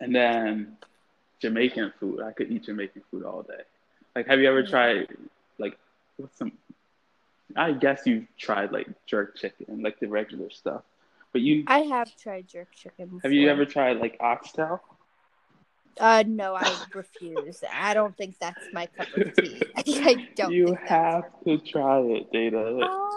and 0.01 0.15
then 0.15 0.77
Jamaican 1.41 1.93
food. 1.99 2.21
I 2.23 2.33
could 2.33 2.51
eat 2.51 2.65
Jamaican 2.65 3.03
food 3.11 3.25
all 3.25 3.43
day. 3.43 3.63
Like, 4.15 4.27
have 4.29 4.39
you 4.41 4.49
ever 4.49 4.63
tried 4.63 5.09
like 5.59 5.79
what's 6.17 6.37
some? 6.37 6.53
I 7.57 7.73
guess 7.73 8.03
you've 8.07 8.27
tried 8.39 8.73
like 8.73 8.89
jerk 9.07 9.37
chicken, 9.37 9.83
like 9.83 9.99
the 10.01 10.09
regular 10.09 10.51
stuff. 10.51 10.83
But 11.33 11.41
you 11.43 11.65
I 11.67 11.81
have 11.81 12.15
tried 12.17 12.47
jerk 12.49 12.69
chicken. 12.75 13.07
Before. 13.07 13.21
have 13.23 13.33
you 13.33 13.49
ever 13.49 13.65
tried 13.65 13.99
like 13.99 14.17
oxtail? 14.21 14.83
Uh, 16.01 16.25
no, 16.27 16.55
I 16.55 16.75
refuse. 16.95 17.63
I 17.71 17.93
don't 17.95 18.17
think 18.17 18.39
that's 18.39 18.65
my 18.73 18.87
cup 18.87 19.09
of 19.17 19.35
tea. 19.37 19.63
I 19.77 20.29
don't. 20.37 20.53
you 20.53 20.75
have 20.87 21.25
to 21.45 21.59
try 21.59 22.01
it, 22.01 22.33
Dana. 22.33 22.79
Um, 22.81 23.09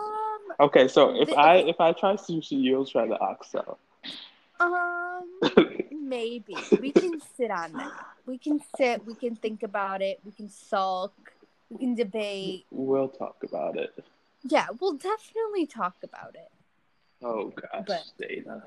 Okay, 0.60 0.88
so 0.88 1.14
if 1.20 1.32
I 1.34 1.58
if 1.58 1.80
I 1.82 1.92
try 1.92 2.16
sushi, 2.16 2.52
you'll 2.62 2.86
try 2.86 3.08
the 3.08 3.20
oxo. 3.20 3.78
um, 4.60 5.40
maybe 5.92 6.56
we 6.80 6.92
can 6.92 7.20
sit 7.36 7.52
on 7.52 7.74
that. 7.74 7.92
We 8.26 8.38
can 8.38 8.62
sit. 8.78 9.06
We 9.06 9.16
can 9.16 9.36
think 9.36 9.64
about 9.64 10.02
it. 10.02 10.20
We 10.26 10.32
can 10.32 10.50
sulk. 10.50 11.14
We 11.70 11.80
can 11.80 11.96
debate. 11.96 12.66
we'll 12.72 13.10
talk 13.10 13.38
about 13.44 13.78
it. 13.78 13.94
Yeah, 14.44 14.68
we'll 14.80 14.94
definitely 14.94 15.66
talk 15.66 15.96
about 16.04 16.36
it. 16.36 16.52
Oh 17.24 17.50
gosh, 17.50 17.86
But- 17.88 18.04
Dana. 18.20 18.64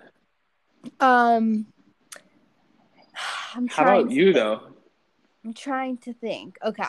Um, 1.01 1.67
I'm 3.55 3.67
trying 3.69 3.87
How 3.89 4.01
about 4.01 4.11
you 4.13 4.25
think. 4.27 4.37
though? 4.37 4.61
I'm 5.45 5.55
trying 5.55 5.97
to 5.99 6.13
think. 6.13 6.59
Okay. 6.65 6.85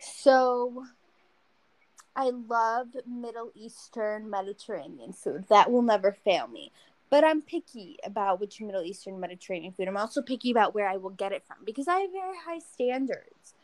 So 0.00 0.84
I 2.16 2.30
love 2.30 2.88
Middle 3.06 3.50
Eastern 3.54 4.30
Mediterranean 4.30 5.12
food. 5.12 5.46
That 5.48 5.70
will 5.70 5.82
never 5.82 6.12
fail 6.12 6.46
me. 6.46 6.70
But 7.10 7.24
I'm 7.24 7.42
picky 7.42 7.96
about 8.04 8.40
which 8.40 8.60
Middle 8.60 8.82
Eastern 8.82 9.20
Mediterranean 9.20 9.72
food. 9.72 9.88
I'm 9.88 9.96
also 9.96 10.22
picky 10.22 10.50
about 10.50 10.74
where 10.74 10.88
I 10.88 10.96
will 10.96 11.10
get 11.10 11.32
it 11.32 11.44
from 11.46 11.58
because 11.64 11.86
I 11.88 12.00
have 12.00 12.12
very 12.12 12.36
high 12.46 12.58
standards 12.58 13.54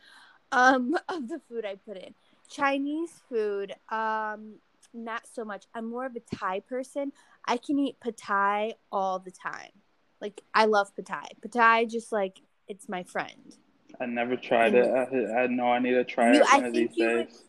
um 0.51 0.95
of 1.09 1.27
the 1.27 1.39
food 1.49 1.65
I 1.65 1.75
put 1.75 1.97
in. 1.97 2.13
Chinese 2.49 3.11
food, 3.29 3.73
um, 3.89 4.55
not 4.93 5.21
so 5.31 5.45
much. 5.45 5.65
I'm 5.73 5.89
more 5.89 6.05
of 6.05 6.15
a 6.17 6.35
Thai 6.35 6.59
person. 6.61 7.13
I 7.45 7.55
can 7.57 7.79
eat 7.79 7.99
pad 8.01 8.17
thai 8.17 8.73
all 8.91 9.19
the 9.19 9.31
time. 9.31 9.71
Like 10.19 10.41
I 10.53 10.65
love 10.65 10.93
pad 10.95 11.05
thai. 11.05 11.27
Pad 11.41 11.51
thai 11.53 11.85
just 11.85 12.11
like 12.11 12.41
it's 12.67 12.87
my 12.89 13.03
friend. 13.03 13.55
I 13.99 14.05
never 14.05 14.35
tried 14.35 14.73
it. 14.75 14.87
I, 14.87 15.43
I 15.43 15.47
know 15.47 15.67
I 15.71 15.79
need 15.79 15.91
to 15.91 16.03
try 16.03 16.33
You- 16.33 16.41
it 16.41 16.47
I 16.51 16.57
one 16.57 16.65
of 16.65 16.73
these 16.73 16.89
you 16.95 17.07
would- 17.07 17.27
days. 17.29 17.43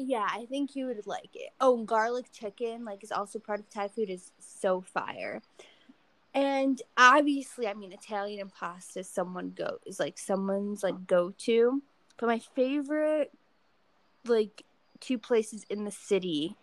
Yeah, 0.00 0.28
I 0.30 0.46
think 0.46 0.76
you 0.76 0.86
would 0.86 1.08
like 1.08 1.34
it. 1.34 1.50
Oh, 1.60 1.82
garlic 1.82 2.26
chicken, 2.32 2.84
like, 2.84 3.02
is 3.02 3.10
also 3.10 3.40
part 3.40 3.58
of 3.58 3.68
Thai 3.68 3.88
food, 3.88 4.10
is 4.10 4.30
so 4.38 4.80
fire. 4.80 5.42
And 6.32 6.80
obviously, 6.96 7.66
I 7.66 7.74
mean, 7.74 7.92
Italian 7.92 8.40
and 8.40 8.52
pasta, 8.52 9.02
someone 9.02 9.54
go 9.56 9.78
is 9.86 9.98
like 9.98 10.16
someone's 10.16 10.84
like 10.84 11.08
go 11.08 11.34
to. 11.38 11.82
But 12.16 12.28
my 12.28 12.38
favorite, 12.38 13.32
like, 14.24 14.62
two 15.00 15.18
places 15.18 15.66
in 15.68 15.84
the 15.84 15.90
city 15.90 16.54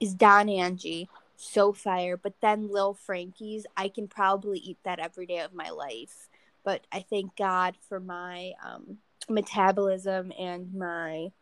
is 0.00 0.14
Don 0.14 0.48
Angie, 0.48 1.10
so 1.36 1.74
fire. 1.74 2.16
But 2.16 2.40
then 2.40 2.70
Lil 2.70 2.94
Frankie's, 2.94 3.66
I 3.76 3.90
can 3.90 4.08
probably 4.08 4.60
eat 4.60 4.78
that 4.84 4.98
every 4.98 5.26
day 5.26 5.40
of 5.40 5.52
my 5.52 5.68
life. 5.68 6.30
But 6.64 6.86
I 6.90 7.00
thank 7.00 7.36
God 7.36 7.76
for 7.86 8.00
my 8.00 8.52
um, 8.64 8.96
metabolism 9.28 10.32
and 10.38 10.72
my 10.74 11.32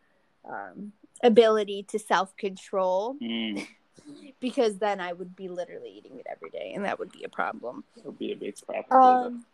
um, 0.49 0.93
ability 1.23 1.85
to 1.85 1.99
self 1.99 2.37
control. 2.37 3.17
Mm, 3.23 3.67
because 4.41 4.79
then 4.79 5.01
I 5.01 5.13
would 5.13 5.35
be 5.35 5.49
literally 5.49 5.91
eating 5.91 6.19
it 6.19 6.27
every 6.31 6.51
day, 6.51 6.73
and 6.75 6.85
that 6.85 6.99
would 6.99 7.13
be 7.13 7.25
a 7.25 7.29
problem. 7.29 7.85
that 7.97 8.05
would 8.05 8.19
be 8.19 8.33
a 8.33 8.37
big 8.37 8.57
problem. 8.67 9.25
Um, 9.27 9.47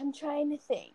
I'm 0.00 0.12
trying 0.12 0.50
to 0.50 0.58
think. 0.58 0.92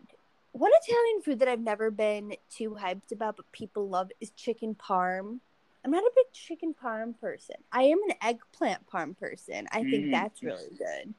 One 0.52 0.72
Italian 0.82 1.22
food 1.22 1.38
that 1.38 1.48
I've 1.48 1.60
never 1.60 1.90
been 1.90 2.34
too 2.50 2.76
hyped 2.80 3.12
about, 3.12 3.36
but 3.36 3.50
people 3.52 3.88
love 3.88 4.10
is 4.20 4.30
chicken 4.30 4.74
parm. 4.74 5.38
I'm 5.84 5.90
not 5.92 6.02
a 6.02 6.10
big 6.14 6.32
chicken 6.32 6.74
parm 6.74 7.18
person. 7.20 7.56
I 7.72 7.84
am 7.84 7.98
an 8.08 8.16
eggplant 8.20 8.86
parm 8.88 9.16
person. 9.16 9.68
I 9.72 9.84
think 9.84 10.06
Mm. 10.06 10.10
that's 10.10 10.42
really 10.42 10.70
good. 10.76 11.14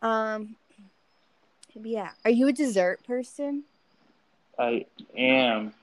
Um, 0.00 0.56
yeah. 1.74 2.12
Are 2.24 2.30
you 2.30 2.48
a 2.48 2.52
dessert 2.52 3.04
person? 3.04 3.64
I 4.58 4.86
am 5.16 5.74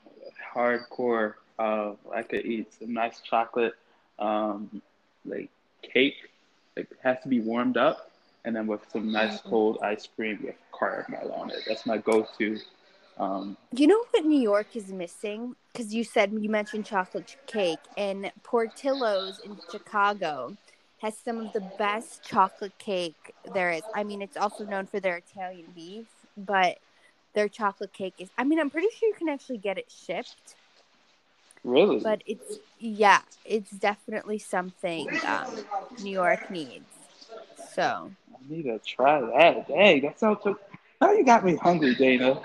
hardcore. 0.53 1.36
Uh, 1.58 1.94
I 2.13 2.24
could 2.24 2.46
eat 2.46 2.74
some 2.74 2.94
nice 2.94 3.20
chocolate, 3.22 3.74
um, 4.18 4.82
like 5.25 5.50
cake. 5.82 6.15
Like 6.77 6.89
it 6.91 6.98
has 7.03 7.18
to 7.24 7.27
be 7.27 7.41
warmed 7.41 7.77
up, 7.77 8.12
and 8.46 8.56
then 8.56 8.68
with 8.68 8.82
some 8.91 9.12
nice 9.12 9.41
Mhm. 9.41 9.50
cold 9.50 9.77
ice 9.82 10.08
cream 10.08 10.39
with 10.44 10.56
caramel 10.77 11.32
on 11.34 11.51
it. 11.51 11.63
That's 11.68 11.86
my 11.86 11.98
go-to. 11.98 12.60
Um, 13.18 13.58
You 13.72 13.88
know 13.88 14.03
what 14.12 14.25
New 14.25 14.39
York 14.39 14.75
is 14.75 14.91
missing? 14.91 15.56
Because 15.72 15.94
you 15.94 16.03
said 16.03 16.34
you 16.34 16.50
mentioned 16.50 16.86
chocolate 16.86 17.36
cake, 17.46 17.79
and 17.98 18.32
Portillo's 18.44 19.39
in 19.39 19.60
Chicago 19.70 20.58
has 21.01 21.18
some 21.18 21.39
of 21.39 21.51
the 21.53 21.62
best 21.62 22.24
chocolate 22.24 22.77
cake 22.77 23.34
there 23.44 23.72
is. 23.72 23.84
I 23.94 24.03
mean, 24.03 24.22
it's 24.22 24.38
also 24.38 24.65
known 24.65 24.86
for 24.88 25.00
their 25.00 25.18
Italian 25.18 25.68
beef, 25.74 26.08
but 26.36 26.79
their 27.39 27.48
chocolate 27.48 27.93
cake 27.93 28.15
is. 28.17 28.29
I 28.38 28.43
mean, 28.43 28.60
I'm 28.60 28.69
pretty 28.69 28.89
sure 28.98 29.08
you 29.08 29.15
can 29.15 29.29
actually 29.29 29.60
get 29.60 29.77
it 29.77 29.89
shipped, 29.89 30.55
really, 31.63 32.01
but 32.01 32.22
it's 32.25 32.60
yeah, 32.79 33.22
it's 33.46 33.72
definitely 33.72 34.39
something 34.39 35.08
um, 35.25 35.48
New 36.03 36.12
York 36.12 36.51
needs. 36.51 36.84
So 37.74 38.12
I 38.34 38.38
need 38.50 38.63
to 38.63 38.77
try 38.79 39.22
that. 39.22 39.69
Dang, 39.69 40.01
that 40.01 40.19
sounds 40.19 40.39
so. 40.43 40.60
Now 41.00 41.13
you 41.13 41.24
got 41.24 41.46
me 41.46 41.55
hungry, 41.55 41.96
Dana. 41.96 42.41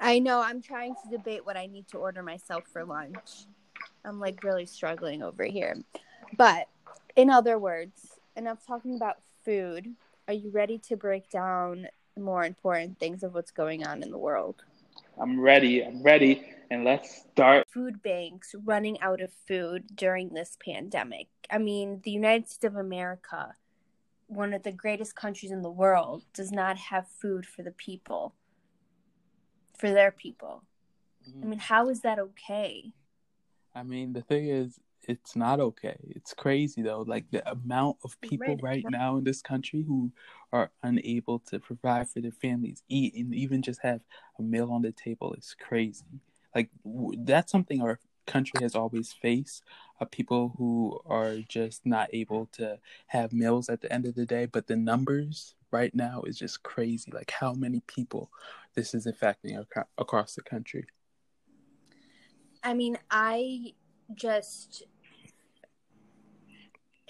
I 0.00 0.18
know 0.18 0.40
I'm 0.40 0.62
trying 0.62 0.96
to 0.96 1.16
debate 1.16 1.46
what 1.46 1.56
I 1.56 1.66
need 1.66 1.86
to 1.88 1.98
order 1.98 2.24
myself 2.24 2.64
for 2.72 2.84
lunch. 2.84 3.46
I'm 4.04 4.18
like 4.18 4.42
really 4.42 4.66
struggling 4.66 5.22
over 5.22 5.44
here. 5.44 5.76
But 6.36 6.66
in 7.14 7.30
other 7.30 7.56
words, 7.56 8.18
enough 8.34 8.66
talking 8.66 8.96
about 8.96 9.18
food. 9.44 9.94
Are 10.26 10.34
you 10.34 10.50
ready 10.50 10.78
to 10.88 10.96
break 10.96 11.30
down 11.30 11.86
more 12.18 12.44
important 12.44 12.98
things 12.98 13.22
of 13.22 13.34
what's 13.34 13.50
going 13.50 13.86
on 13.86 14.02
in 14.02 14.10
the 14.10 14.18
world? 14.18 14.62
I'm 15.20 15.40
ready. 15.40 15.84
I'm 15.84 16.02
ready, 16.02 16.44
and 16.70 16.84
let's 16.84 17.22
start. 17.32 17.66
Food 17.68 18.02
banks 18.02 18.54
running 18.64 19.00
out 19.00 19.20
of 19.20 19.32
food 19.46 19.84
during 19.94 20.28
this 20.30 20.56
pandemic. 20.64 21.28
I 21.50 21.58
mean, 21.58 22.00
the 22.04 22.10
United 22.10 22.48
States 22.48 22.64
of 22.64 22.76
America, 22.76 23.54
one 24.26 24.52
of 24.54 24.62
the 24.62 24.72
greatest 24.72 25.16
countries 25.16 25.50
in 25.50 25.62
the 25.62 25.70
world, 25.70 26.24
does 26.32 26.52
not 26.52 26.76
have 26.76 27.08
food 27.08 27.46
for 27.46 27.62
the 27.62 27.72
people, 27.72 28.34
for 29.76 29.90
their 29.90 30.12
people. 30.12 30.62
Mm-hmm. 31.28 31.42
I 31.42 31.46
mean, 31.46 31.58
how 31.58 31.88
is 31.88 32.00
that 32.02 32.18
okay? 32.18 32.92
I 33.74 33.82
mean, 33.82 34.12
the 34.12 34.22
thing 34.22 34.48
is, 34.48 34.78
it's 35.02 35.36
not 35.36 35.60
okay. 35.60 35.96
It's 36.16 36.34
crazy 36.34 36.82
though. 36.82 37.02
Like 37.02 37.30
the 37.30 37.48
amount 37.50 37.98
of 38.04 38.20
people 38.20 38.56
Right. 38.56 38.62
right 38.62 38.86
now 38.88 39.16
in 39.16 39.24
this 39.24 39.42
country 39.42 39.82
who 39.86 40.12
are 40.52 40.70
unable 40.82 41.38
to 41.40 41.58
provide 41.58 42.08
for 42.08 42.20
their 42.20 42.32
families, 42.32 42.82
eat, 42.88 43.14
and 43.14 43.34
even 43.34 43.62
just 43.62 43.82
have 43.82 44.00
a 44.38 44.42
meal 44.42 44.70
on 44.72 44.82
the 44.82 44.92
table 44.92 45.34
is 45.34 45.54
crazy. 45.58 46.04
Like 46.54 46.70
w- 46.84 47.18
that's 47.24 47.52
something 47.52 47.80
our 47.82 48.00
country 48.26 48.60
has 48.60 48.74
always 48.74 49.12
faced. 49.12 49.62
Uh, 50.00 50.04
people 50.04 50.54
who 50.58 51.00
are 51.06 51.36
just 51.48 51.84
not 51.86 52.08
able 52.12 52.46
to 52.52 52.78
have 53.08 53.32
meals 53.32 53.68
at 53.68 53.80
the 53.80 53.92
end 53.92 54.06
of 54.06 54.14
the 54.14 54.26
day. 54.26 54.46
But 54.46 54.66
the 54.66 54.76
numbers 54.76 55.54
right 55.70 55.94
now 55.94 56.22
is 56.26 56.38
just 56.38 56.62
crazy. 56.62 57.10
Like 57.10 57.30
how 57.30 57.52
many 57.54 57.80
people 57.86 58.30
this 58.74 58.94
is 58.94 59.06
affecting 59.06 59.56
ac- 59.58 59.86
across 59.98 60.34
the 60.34 60.42
country. 60.42 60.86
I 62.62 62.74
mean, 62.74 62.98
I 63.10 63.74
just 64.14 64.84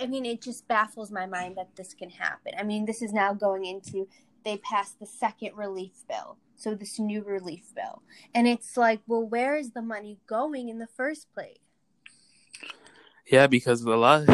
I 0.01 0.07
mean, 0.07 0.25
it 0.25 0.41
just 0.43 0.69
baffles 0.69 1.11
my 1.11 1.27
mind 1.27 1.57
that 1.57 1.75
this 1.77 1.95
can 1.95 2.11
happen. 2.11 2.53
I 2.59 2.63
mean, 2.63 2.85
this 2.85 3.03
is 3.03 3.13
now 3.13 3.35
going 3.35 3.65
into 3.65 4.09
they 4.45 4.57
passed 4.59 4.99
the 4.99 5.07
second 5.07 5.57
relief 5.57 6.05
bill. 6.09 6.39
So 6.57 6.75
this 6.75 6.99
new 6.99 7.23
relief 7.23 7.75
bill. 7.75 8.03
And 8.35 8.49
it's 8.49 8.77
like, 8.77 9.01
well, 9.07 9.25
where 9.25 9.57
is 9.57 9.73
the 9.73 9.83
money 9.83 10.19
going 10.27 10.69
in 10.69 10.79
the 10.79 10.89
first 10.89 11.33
place? 11.33 11.59
Yeah, 13.31 13.47
because 13.47 13.83
a 13.83 13.91
lot 13.91 14.27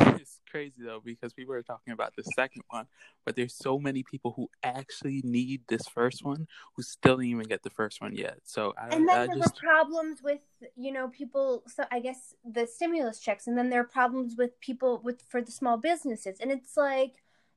crazy 0.55 0.85
though 0.85 1.01
because 1.05 1.33
people 1.33 1.53
are 1.53 1.63
talking 1.63 1.93
about 1.93 2.15
the 2.15 2.23
second 2.37 2.63
one, 2.69 2.87
but 3.25 3.35
there's 3.35 3.53
so 3.53 3.77
many 3.77 4.05
people 4.05 4.33
who 4.37 4.49
actually 4.63 5.21
need 5.25 5.63
this 5.67 5.89
first 5.89 6.25
one 6.25 6.47
who 6.77 6.83
still 6.83 7.17
didn't 7.17 7.33
even 7.33 7.49
get 7.49 7.65
the 7.65 7.71
first 7.71 8.01
one 8.01 8.15
yet. 8.15 8.39
So 8.45 8.73
I, 8.79 8.95
And 8.95 9.09
then 9.09 9.19
I 9.19 9.27
there 9.27 9.37
just 9.37 9.57
were 9.57 9.69
problems 9.69 10.23
with, 10.23 10.43
you 10.77 10.93
know, 10.93 11.09
people. 11.09 11.65
So 11.67 11.83
I 11.91 11.99
guess 11.99 12.37
the 12.45 12.69
stimulus 12.69 13.19
checks, 13.19 13.49
and 13.49 13.59
then 13.59 13.69
there 13.69 13.81
are 13.81 13.85
problems 14.01 14.37
with 14.39 14.61
people 14.61 15.01
with 15.03 15.23
for 15.29 15.43
the 15.43 15.51
small 15.51 15.77
businesses, 15.77 16.39
and 16.41 16.53
it's 16.53 16.77
like, 16.77 17.15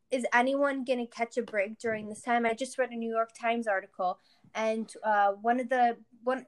is 0.09 0.25
anyone 0.33 0.83
going 0.83 0.99
to 0.99 1.05
catch 1.05 1.37
a 1.37 1.43
break 1.43 1.77
during 1.77 2.09
this 2.09 2.23
time? 2.23 2.47
I 2.47 2.53
just 2.53 2.79
read 2.79 2.89
a 2.89 2.95
New 2.95 3.11
York 3.11 3.29
Times 3.39 3.67
article, 3.67 4.17
and 4.55 4.91
uh, 5.03 5.33
one 5.33 5.59
of 5.59 5.69
the 5.69 5.97
one 6.23 6.47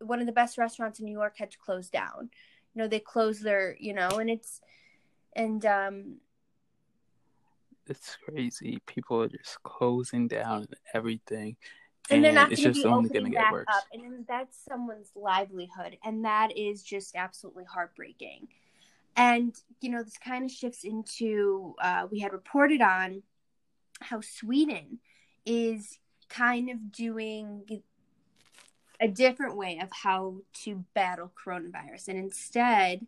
one 0.00 0.20
of 0.20 0.26
the 0.26 0.32
best 0.32 0.56
restaurants 0.56 1.00
in 1.00 1.04
New 1.04 1.12
York 1.12 1.34
had 1.36 1.50
to 1.50 1.58
close 1.58 1.90
down. 1.90 2.30
You 2.72 2.82
know, 2.82 2.88
they 2.88 3.00
closed 3.00 3.42
their, 3.42 3.76
you 3.78 3.92
know, 3.92 4.08
and 4.08 4.30
it's 4.30 4.62
and 5.36 5.64
um 5.64 6.16
it's 7.88 8.16
crazy. 8.24 8.80
People 8.86 9.22
are 9.22 9.28
just 9.28 9.62
closing 9.62 10.26
down 10.26 10.62
and 10.62 10.74
everything. 10.92 11.56
and 12.10 12.24
they're 12.24 12.32
not 12.32 12.50
it's 12.50 12.60
just 12.60 12.82
be 12.82 12.84
only 12.88 13.08
gonna 13.08 13.30
get 13.30 13.52
worse. 13.52 13.66
up 13.72 13.84
and 13.92 14.02
then 14.02 14.24
that's 14.28 14.58
someone's 14.68 15.10
livelihood 15.14 15.96
and 16.04 16.24
that 16.24 16.56
is 16.56 16.82
just 16.82 17.14
absolutely 17.14 17.64
heartbreaking 17.64 18.48
and 19.16 19.54
you 19.80 19.90
know 19.90 20.02
this 20.02 20.18
kind 20.18 20.44
of 20.44 20.50
shifts 20.50 20.84
into 20.84 21.74
uh, 21.80 22.06
we 22.10 22.20
had 22.20 22.32
reported 22.32 22.80
on 22.80 23.22
how 24.00 24.20
sweden 24.20 24.98
is 25.44 25.98
kind 26.28 26.70
of 26.70 26.92
doing 26.92 27.62
a 29.00 29.08
different 29.08 29.56
way 29.56 29.78
of 29.82 29.88
how 29.92 30.36
to 30.52 30.84
battle 30.94 31.32
coronavirus 31.44 32.08
and 32.08 32.18
instead 32.18 33.06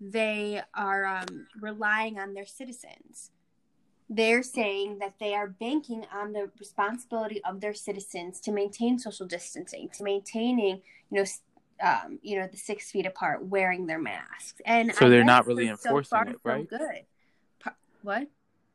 they 0.00 0.60
are 0.74 1.06
um, 1.06 1.46
relying 1.60 2.18
on 2.18 2.34
their 2.34 2.46
citizens 2.46 3.30
they're 4.08 4.42
saying 4.42 4.98
that 5.00 5.14
they 5.18 5.34
are 5.34 5.48
banking 5.48 6.06
on 6.14 6.32
the 6.32 6.50
responsibility 6.58 7.42
of 7.44 7.60
their 7.60 7.74
citizens 7.74 8.40
to 8.40 8.52
maintain 8.52 8.98
social 8.98 9.26
distancing, 9.26 9.88
to 9.94 10.04
maintaining, 10.04 10.82
you 11.10 11.22
know, 11.22 11.24
um, 11.82 12.18
you 12.22 12.38
know, 12.38 12.46
the 12.46 12.56
six 12.56 12.90
feet 12.90 13.04
apart, 13.04 13.44
wearing 13.44 13.86
their 13.86 13.98
masks, 13.98 14.60
and 14.64 14.94
So 14.94 15.06
I 15.06 15.08
they're 15.08 15.24
not 15.24 15.46
really 15.46 15.68
enforcing 15.68 16.08
far, 16.08 16.28
it, 16.28 16.36
right? 16.44 16.68
Good. 16.68 17.02
What? 18.02 18.28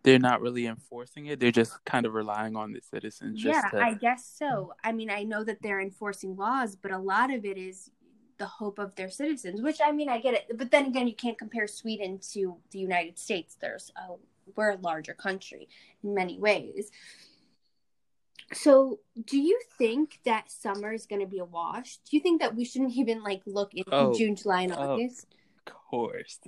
They're 0.04 0.20
not 0.20 0.42
really 0.42 0.66
enforcing 0.66 1.28
it. 1.28 1.40
They're 1.40 1.52
just 1.52 1.84
kind 1.86 2.06
of 2.06 2.14
relying 2.14 2.56
on 2.56 2.74
the 2.74 2.82
citizens 2.82 3.42
just 3.42 3.64
Yeah, 3.64 3.70
to 3.70 3.86
I 3.86 3.94
guess 3.94 4.26
so. 4.38 4.74
I 4.84 4.92
mean, 4.92 5.10
I 5.10 5.24
know 5.24 5.44
that 5.44 5.60
they're 5.62 5.80
enforcing 5.80 6.36
laws, 6.36 6.76
but 6.76 6.92
a 6.92 6.98
lot 6.98 7.34
of 7.34 7.46
it 7.46 7.58
is 7.58 7.92
the 8.41 8.47
hope 8.47 8.80
of 8.80 8.95
their 8.95 9.10
citizens. 9.10 9.62
Which 9.62 9.77
I 9.86 9.91
mean, 9.91 10.10
I 10.10 10.19
get 10.19 10.34
it, 10.34 10.58
but 10.58 10.71
then 10.71 10.88
again, 10.88 11.08
you 11.08 11.13
can't 11.13 11.38
compare 11.38 11.67
Sweden 11.67 12.19
to 12.34 12.58
the 12.71 12.80
United 12.80 13.19
States. 13.19 13.56
There's 13.62 13.91
a 13.95 14.15
we're 14.56 14.71
a 14.71 14.77
larger 14.77 15.13
country 15.13 15.69
in 16.04 16.15
many 16.15 16.39
ways. 16.39 16.89
So, 18.54 18.99
do 19.25 19.39
you 19.39 19.62
think 19.77 20.19
that 20.25 20.51
summer 20.51 20.91
is 20.91 21.06
going 21.06 21.21
to 21.21 21.27
be 21.27 21.38
a 21.38 21.45
wash? 21.45 21.97
Do 21.97 22.17
you 22.17 22.19
think 22.19 22.41
that 22.41 22.56
we 22.56 22.65
shouldn't 22.65 22.95
even 22.97 23.23
like 23.23 23.43
look 23.45 23.75
into 23.75 23.93
Oh, 23.93 24.13
June, 24.13 24.36
July, 24.36 24.63
and. 24.63 24.73
August? 24.73 25.27
Of 25.67 25.73
course. 25.73 26.39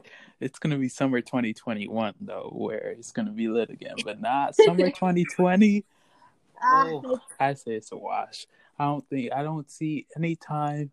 It's 0.41 0.57
gonna 0.57 0.77
be 0.77 0.89
summer 0.89 1.21
2021 1.21 2.15
though, 2.21 2.49
where 2.55 2.95
it's 2.97 3.11
gonna 3.11 3.31
be 3.31 3.47
lit 3.47 3.69
again, 3.69 3.97
but 4.03 4.19
not 4.31 4.55
summer 4.55 4.89
2020. 4.89 5.85
Ah, 6.59 6.89
Oh, 6.89 7.19
I 7.39 7.53
say 7.53 7.75
it's 7.75 7.91
a 7.91 7.97
wash. 7.97 8.47
I 8.79 8.85
don't 8.85 9.07
think 9.07 9.31
I 9.31 9.43
don't 9.43 9.69
see 9.69 10.07
any 10.17 10.35
time. 10.35 10.91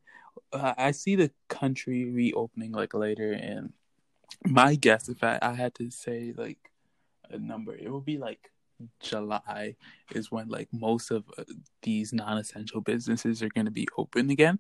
Uh, 0.52 0.74
I 0.76 0.90
see 0.90 1.16
the 1.16 1.30
country 1.48 2.10
reopening 2.10 2.72
like 2.72 2.94
later, 2.94 3.32
and 3.32 3.72
my 4.44 4.74
guess, 4.74 5.08
if 5.08 5.22
I, 5.22 5.38
I 5.40 5.52
had 5.52 5.74
to 5.76 5.90
say 5.90 6.32
like 6.36 6.58
a 7.30 7.38
number, 7.38 7.74
it 7.74 7.90
would 7.90 8.04
be 8.04 8.18
like 8.18 8.50
July 9.00 9.76
is 10.14 10.30
when 10.30 10.48
like 10.48 10.68
most 10.72 11.10
of 11.10 11.24
uh, 11.38 11.44
these 11.82 12.12
non-essential 12.12 12.80
businesses 12.80 13.42
are 13.42 13.48
going 13.50 13.66
to 13.66 13.70
be 13.70 13.86
open 13.96 14.30
again. 14.30 14.58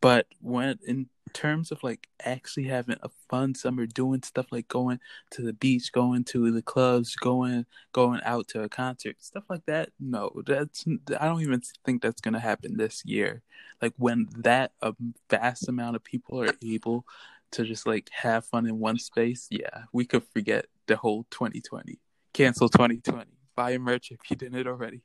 But 0.00 0.26
when 0.40 0.78
in 0.86 1.08
terms 1.34 1.70
of 1.70 1.82
like 1.82 2.08
actually 2.24 2.64
having 2.64 2.96
a 3.02 3.10
fun 3.28 3.54
summer, 3.54 3.84
doing 3.84 4.22
stuff 4.22 4.46
like 4.50 4.68
going 4.68 4.98
to 5.32 5.42
the 5.42 5.52
beach, 5.52 5.92
going 5.92 6.24
to 6.24 6.50
the 6.50 6.62
clubs, 6.62 7.14
going 7.16 7.66
going 7.92 8.20
out 8.24 8.48
to 8.48 8.62
a 8.62 8.68
concert, 8.68 9.16
stuff 9.22 9.44
like 9.50 9.66
that. 9.66 9.90
No, 10.00 10.30
that's 10.46 10.86
I 11.20 11.26
don't 11.26 11.42
even 11.42 11.60
think 11.84 12.00
that's 12.00 12.22
gonna 12.22 12.40
happen 12.40 12.78
this 12.78 13.04
year. 13.04 13.42
Like 13.82 13.92
when 13.98 14.28
that 14.38 14.72
a 14.80 14.94
vast 15.28 15.68
amount 15.68 15.96
of 15.96 16.04
people 16.04 16.40
are 16.40 16.54
able 16.62 17.04
to 17.50 17.64
just 17.64 17.86
like 17.86 18.08
have 18.12 18.46
fun 18.46 18.66
in 18.66 18.78
one 18.78 18.98
space, 18.98 19.46
yeah, 19.50 19.82
we 19.92 20.06
could 20.06 20.24
forget 20.32 20.66
the 20.86 20.96
whole 20.96 21.26
2020. 21.30 21.98
Cancel 22.32 22.68
2020. 22.68 23.26
Buy 23.54 23.72
a 23.72 23.78
merch 23.78 24.10
if 24.10 24.18
you 24.30 24.36
didn't 24.36 24.66
already. 24.66 25.02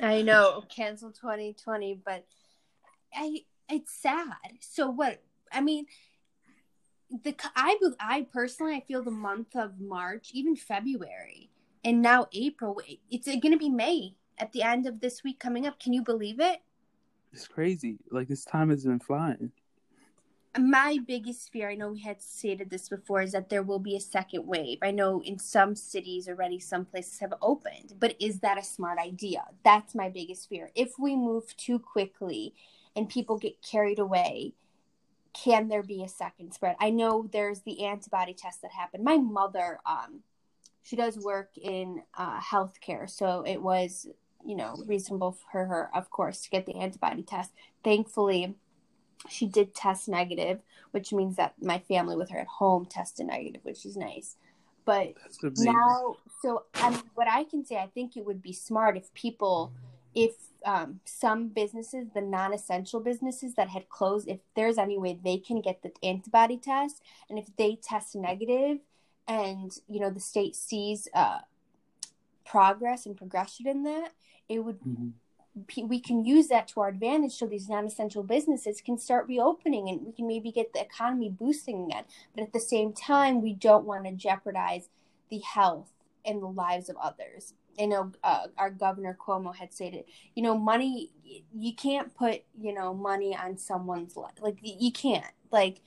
I 0.00 0.22
know, 0.22 0.64
cancel 0.74 1.10
2020, 1.10 2.00
but 2.04 2.24
I 3.14 3.42
it's 3.68 3.92
sad. 3.92 4.34
So 4.60 4.90
what? 4.90 5.22
I 5.52 5.60
mean, 5.60 5.86
the 7.10 7.34
I 7.56 7.76
I 7.98 8.26
personally 8.32 8.74
I 8.74 8.80
feel 8.80 9.02
the 9.02 9.10
month 9.10 9.56
of 9.56 9.80
March, 9.80 10.30
even 10.32 10.56
February, 10.56 11.50
and 11.84 12.00
now 12.02 12.26
April. 12.32 12.80
It's 13.10 13.26
going 13.26 13.52
to 13.52 13.58
be 13.58 13.68
May 13.68 14.14
at 14.38 14.52
the 14.52 14.62
end 14.62 14.86
of 14.86 15.00
this 15.00 15.22
week 15.24 15.38
coming 15.38 15.66
up. 15.66 15.80
Can 15.80 15.92
you 15.92 16.02
believe 16.02 16.40
it? 16.40 16.60
It's 17.32 17.46
crazy. 17.46 17.98
Like 18.10 18.28
this 18.28 18.44
time 18.44 18.70
has 18.70 18.84
been 18.84 19.00
flying. 19.00 19.52
My 20.58 20.98
biggest 21.06 21.52
fear, 21.52 21.70
I 21.70 21.76
know 21.76 21.92
we 21.92 22.00
had 22.00 22.20
stated 22.20 22.70
this 22.70 22.88
before, 22.88 23.22
is 23.22 23.30
that 23.32 23.50
there 23.50 23.62
will 23.62 23.78
be 23.78 23.94
a 23.94 24.00
second 24.00 24.44
wave. 24.48 24.78
I 24.82 24.90
know 24.90 25.22
in 25.22 25.38
some 25.38 25.76
cities 25.76 26.28
already, 26.28 26.58
some 26.58 26.84
places 26.84 27.20
have 27.20 27.34
opened, 27.40 27.94
but 28.00 28.16
is 28.18 28.40
that 28.40 28.58
a 28.58 28.64
smart 28.64 28.98
idea? 28.98 29.44
That's 29.64 29.94
my 29.94 30.08
biggest 30.08 30.48
fear. 30.48 30.72
If 30.74 30.98
we 30.98 31.14
move 31.14 31.56
too 31.56 31.78
quickly 31.78 32.52
and 32.96 33.08
people 33.08 33.38
get 33.38 33.62
carried 33.62 34.00
away, 34.00 34.54
can 35.32 35.68
there 35.68 35.82
be 35.82 36.02
a 36.02 36.08
second 36.08 36.52
spread? 36.52 36.76
I 36.80 36.90
know 36.90 37.28
there's 37.32 37.60
the 37.60 37.84
antibody 37.84 38.34
test 38.34 38.62
that 38.62 38.72
happened. 38.72 39.04
My 39.04 39.16
mother, 39.16 39.78
um, 39.86 40.20
she 40.82 40.96
does 40.96 41.18
work 41.18 41.50
in 41.56 42.02
uh, 42.16 42.40
healthcare, 42.40 43.08
so 43.08 43.42
it 43.46 43.62
was, 43.62 44.08
you 44.44 44.56
know, 44.56 44.74
reasonable 44.86 45.36
for 45.52 45.66
her, 45.66 45.90
of 45.94 46.10
course, 46.10 46.42
to 46.42 46.50
get 46.50 46.66
the 46.66 46.76
antibody 46.76 47.22
test. 47.22 47.52
Thankfully, 47.84 48.54
she 49.28 49.46
did 49.46 49.74
test 49.74 50.08
negative, 50.08 50.60
which 50.92 51.12
means 51.12 51.36
that 51.36 51.54
my 51.60 51.78
family 51.78 52.16
with 52.16 52.30
her 52.30 52.38
at 52.38 52.46
home 52.46 52.86
tested 52.86 53.26
negative, 53.26 53.60
which 53.64 53.84
is 53.84 53.96
nice. 53.96 54.36
But 54.84 55.14
now, 55.58 56.16
so 56.42 56.64
um, 56.82 57.02
what 57.14 57.28
I 57.28 57.44
can 57.44 57.64
say, 57.64 57.76
I 57.76 57.86
think 57.86 58.16
it 58.16 58.24
would 58.24 58.42
be 58.42 58.52
smart 58.52 58.96
if 58.96 59.12
people, 59.14 59.72
if 60.14 60.32
um, 60.64 61.00
some 61.04 61.48
businesses, 61.48 62.06
the 62.14 62.20
non-essential 62.20 63.00
businesses 63.00 63.54
that 63.54 63.68
had 63.68 63.88
closed, 63.88 64.28
if 64.28 64.40
there's 64.54 64.78
any 64.78 64.98
way 64.98 65.18
they 65.22 65.38
can 65.38 65.60
get 65.60 65.82
the 65.82 65.92
antibody 66.02 66.56
test, 66.56 67.02
and 67.28 67.38
if 67.38 67.46
they 67.56 67.76
test 67.76 68.14
negative, 68.14 68.78
and 69.26 69.78
you 69.88 70.00
know 70.00 70.10
the 70.10 70.20
state 70.20 70.56
sees 70.56 71.08
uh, 71.14 71.38
progress 72.44 73.06
and 73.06 73.16
progression 73.16 73.66
in 73.66 73.84
that, 73.84 74.10
it 74.48 74.60
would. 74.60 74.80
Mm-hmm. 74.80 75.08
We 75.88 75.98
can 75.98 76.24
use 76.24 76.46
that 76.46 76.68
to 76.68 76.80
our 76.80 76.88
advantage 76.88 77.32
so 77.32 77.44
these 77.44 77.68
non 77.68 77.84
essential 77.84 78.22
businesses 78.22 78.80
can 78.80 78.96
start 78.96 79.26
reopening 79.26 79.88
and 79.88 80.06
we 80.06 80.12
can 80.12 80.28
maybe 80.28 80.52
get 80.52 80.72
the 80.72 80.80
economy 80.80 81.28
boosting 81.28 81.86
again. 81.86 82.04
But 82.34 82.44
at 82.44 82.52
the 82.52 82.60
same 82.60 82.92
time, 82.92 83.42
we 83.42 83.52
don't 83.52 83.84
want 83.84 84.04
to 84.04 84.12
jeopardize 84.12 84.88
the 85.28 85.40
health 85.40 85.90
and 86.24 86.40
the 86.40 86.46
lives 86.46 86.88
of 86.88 86.96
others. 86.96 87.54
I 87.80 87.86
know 87.86 88.12
uh, 88.22 88.46
our 88.58 88.70
governor 88.70 89.16
Cuomo 89.18 89.54
had 89.54 89.72
stated, 89.72 90.04
you 90.34 90.42
know, 90.42 90.58
money 90.58 91.10
you 91.54 91.74
can't 91.74 92.14
put 92.14 92.42
you 92.60 92.74
know 92.74 92.92
money 92.92 93.36
on 93.36 93.56
someone's 93.56 94.16
life. 94.16 94.34
Like 94.40 94.58
you 94.62 94.92
can't 94.92 95.24
like 95.50 95.80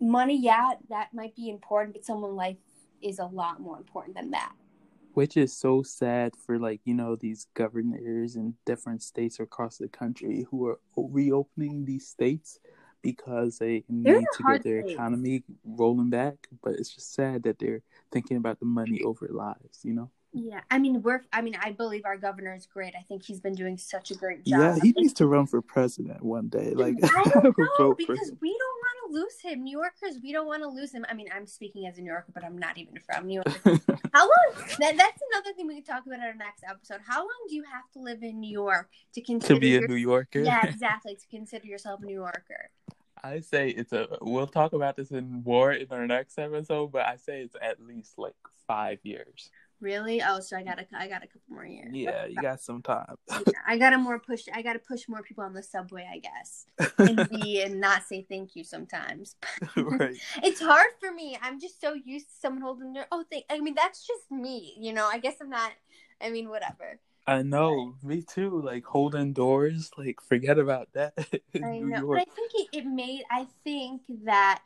money. 0.00 0.38
Yeah, 0.38 0.72
that 0.88 1.14
might 1.14 1.36
be 1.36 1.50
important, 1.50 1.94
but 1.94 2.04
someone's 2.04 2.36
life 2.36 2.56
is 3.02 3.18
a 3.18 3.26
lot 3.26 3.60
more 3.60 3.76
important 3.76 4.16
than 4.16 4.30
that. 4.32 4.52
Which 5.14 5.36
is 5.36 5.56
so 5.56 5.82
sad 5.82 6.34
for 6.36 6.58
like 6.58 6.80
you 6.84 6.94
know 6.94 7.16
these 7.16 7.46
governors 7.54 8.36
in 8.36 8.54
different 8.66 9.02
states 9.02 9.38
across 9.40 9.78
the 9.78 9.88
country 9.88 10.46
who 10.50 10.66
are 10.66 10.80
reopening 10.96 11.84
these 11.84 12.08
states 12.08 12.58
because 13.02 13.58
they 13.58 13.84
need 13.88 14.26
to 14.36 14.42
get 14.42 14.64
their 14.64 14.80
economy 14.80 15.44
rolling 15.64 16.10
back. 16.10 16.48
But 16.62 16.74
it's 16.74 16.94
just 16.94 17.14
sad 17.14 17.44
that 17.44 17.58
they're 17.58 17.82
thinking 18.10 18.36
about 18.36 18.58
the 18.58 18.66
money 18.66 19.02
over 19.02 19.28
lives. 19.30 19.80
You 19.82 19.94
know. 19.94 20.10
Yeah, 20.32 20.60
I 20.70 20.78
mean 20.78 21.02
we're. 21.02 21.22
I 21.32 21.40
mean, 21.40 21.56
I 21.60 21.72
believe 21.72 22.02
our 22.04 22.18
governor 22.18 22.54
is 22.54 22.66
great. 22.66 22.94
I 22.94 23.02
think 23.02 23.22
he's 23.22 23.40
been 23.40 23.54
doing 23.54 23.78
such 23.78 24.10
a 24.10 24.14
great 24.14 24.44
job. 24.44 24.60
Yeah, 24.60 24.78
he 24.82 24.92
needs 24.92 25.14
to 25.14 25.26
run 25.26 25.46
for 25.46 25.62
president 25.62 26.22
one 26.22 26.48
day. 26.48 26.72
Like 26.74 26.96
I 27.02 27.22
don't 27.30 27.58
know 27.78 27.94
because 27.94 28.32
we 28.40 28.50
don't 28.58 28.78
want 28.78 28.98
to 29.06 29.20
lose 29.20 29.40
him. 29.40 29.64
New 29.64 29.78
Yorkers, 29.78 30.20
we 30.22 30.32
don't 30.32 30.46
want 30.46 30.62
to 30.62 30.68
lose 30.68 30.92
him. 30.92 31.06
I 31.08 31.14
mean, 31.14 31.28
I'm 31.34 31.46
speaking 31.46 31.86
as 31.86 31.96
a 31.96 32.02
New 32.02 32.10
Yorker, 32.10 32.32
but 32.34 32.44
I'm 32.44 32.58
not 32.58 32.76
even 32.76 32.98
from 33.06 33.26
New 33.26 33.42
York. 33.42 33.60
How 34.12 34.20
long? 34.20 34.54
That, 34.80 34.96
that's 34.96 35.22
another 35.32 35.54
thing 35.56 35.66
we 35.66 35.76
can 35.76 35.84
talk 35.84 36.04
about 36.04 36.18
in 36.18 36.24
our 36.24 36.34
next 36.34 36.62
episode. 36.68 37.00
How 37.06 37.20
long 37.20 37.46
do 37.48 37.54
you 37.54 37.64
have 37.64 37.90
to 37.94 38.00
live 38.00 38.22
in 38.22 38.38
New 38.38 38.52
York 38.52 38.90
to 39.14 39.22
consider 39.22 39.54
to 39.54 39.60
be 39.60 39.76
a 39.76 39.80
New 39.80 39.94
Yorker? 39.94 40.40
Yeah, 40.40 40.66
exactly. 40.66 41.16
To 41.16 41.26
consider 41.30 41.66
yourself 41.66 42.02
a 42.02 42.04
New 42.04 42.14
Yorker. 42.14 42.70
I 43.24 43.40
say 43.40 43.70
it's 43.70 43.92
a. 43.94 44.08
We'll 44.20 44.46
talk 44.46 44.74
about 44.74 44.96
this 44.96 45.10
in 45.10 45.42
more 45.44 45.72
in 45.72 45.86
our 45.90 46.06
next 46.06 46.38
episode, 46.38 46.92
but 46.92 47.06
I 47.06 47.16
say 47.16 47.40
it's 47.40 47.56
at 47.60 47.80
least 47.80 48.18
like 48.18 48.34
five 48.66 48.98
years. 49.02 49.50
Really? 49.80 50.20
Oh, 50.22 50.40
so 50.40 50.56
I 50.56 50.62
got 50.62 50.80
a, 50.80 50.86
I 50.92 51.06
got 51.06 51.22
a 51.22 51.26
couple 51.26 51.42
more 51.50 51.64
years. 51.64 51.90
Yeah, 51.92 52.26
you 52.26 52.34
got 52.42 52.60
some 52.60 52.82
time. 52.82 53.14
yeah, 53.30 53.52
I 53.66 53.78
got 53.78 53.90
to 53.90 53.98
more 53.98 54.18
push. 54.18 54.42
I 54.52 54.62
got 54.62 54.72
to 54.72 54.80
push 54.80 55.08
more 55.08 55.22
people 55.22 55.44
on 55.44 55.52
the 55.52 55.62
subway, 55.62 56.08
I 56.12 56.18
guess, 56.18 56.66
and 56.98 57.28
be 57.30 57.62
and 57.62 57.80
not 57.80 58.02
say 58.04 58.26
thank 58.28 58.56
you 58.56 58.64
sometimes. 58.64 59.36
right. 59.76 60.16
It's 60.42 60.60
hard 60.60 60.90
for 61.00 61.12
me. 61.12 61.38
I'm 61.40 61.60
just 61.60 61.80
so 61.80 61.94
used 61.94 62.26
to 62.26 62.34
someone 62.40 62.62
holding 62.62 62.92
their. 62.92 63.06
Oh, 63.12 63.24
thank. 63.30 63.44
I 63.50 63.60
mean, 63.60 63.74
that's 63.74 64.06
just 64.06 64.30
me. 64.30 64.74
You 64.80 64.92
know. 64.92 65.06
I 65.06 65.18
guess 65.18 65.36
I'm 65.40 65.50
not. 65.50 65.72
I 66.20 66.30
mean, 66.30 66.48
whatever. 66.48 66.98
I 67.28 67.42
know, 67.42 67.94
me 68.02 68.22
too. 68.22 68.60
Like 68.60 68.84
holding 68.84 69.32
doors, 69.32 69.90
like 69.96 70.20
forget 70.20 70.58
about 70.58 70.88
that. 70.94 71.12
I 71.62 71.78
know, 71.78 72.08
but 72.08 72.20
I 72.20 72.24
think 72.24 72.52
it, 72.54 72.68
it 72.72 72.86
made. 72.86 73.22
I 73.30 73.46
think 73.64 74.02
that 74.24 74.62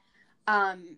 um 0.49 0.97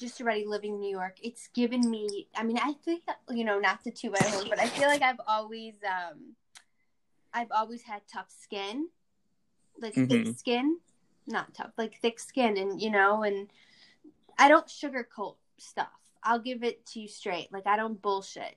just 0.00 0.20
already 0.20 0.46
living 0.46 0.74
in 0.74 0.80
New 0.80 0.90
York, 0.90 1.18
it's 1.22 1.48
given 1.48 1.88
me. 1.88 2.28
I 2.34 2.42
mean, 2.42 2.58
I 2.58 2.72
think 2.84 3.02
you 3.28 3.44
know, 3.44 3.58
not 3.58 3.84
to 3.84 3.90
two 3.90 4.10
my 4.10 4.18
horn, 4.20 4.46
but 4.48 4.58
I 4.58 4.66
feel 4.66 4.88
like 4.88 5.02
I've 5.02 5.20
always, 5.26 5.74
um, 5.84 6.34
I've 7.32 7.50
always 7.50 7.82
had 7.82 8.02
tough 8.12 8.30
skin, 8.30 8.88
like 9.80 9.94
mm-hmm. 9.94 10.06
thick 10.06 10.38
skin, 10.38 10.78
not 11.26 11.54
tough, 11.54 11.72
like 11.76 12.00
thick 12.00 12.18
skin, 12.18 12.56
and 12.56 12.80
you 12.80 12.90
know, 12.90 13.22
and 13.22 13.48
I 14.38 14.48
don't 14.48 14.66
sugarcoat 14.66 15.36
stuff. 15.58 15.88
I'll 16.22 16.40
give 16.40 16.64
it 16.64 16.84
to 16.86 17.00
you 17.00 17.08
straight. 17.08 17.52
Like 17.52 17.66
I 17.66 17.76
don't 17.76 18.00
bullshit, 18.00 18.56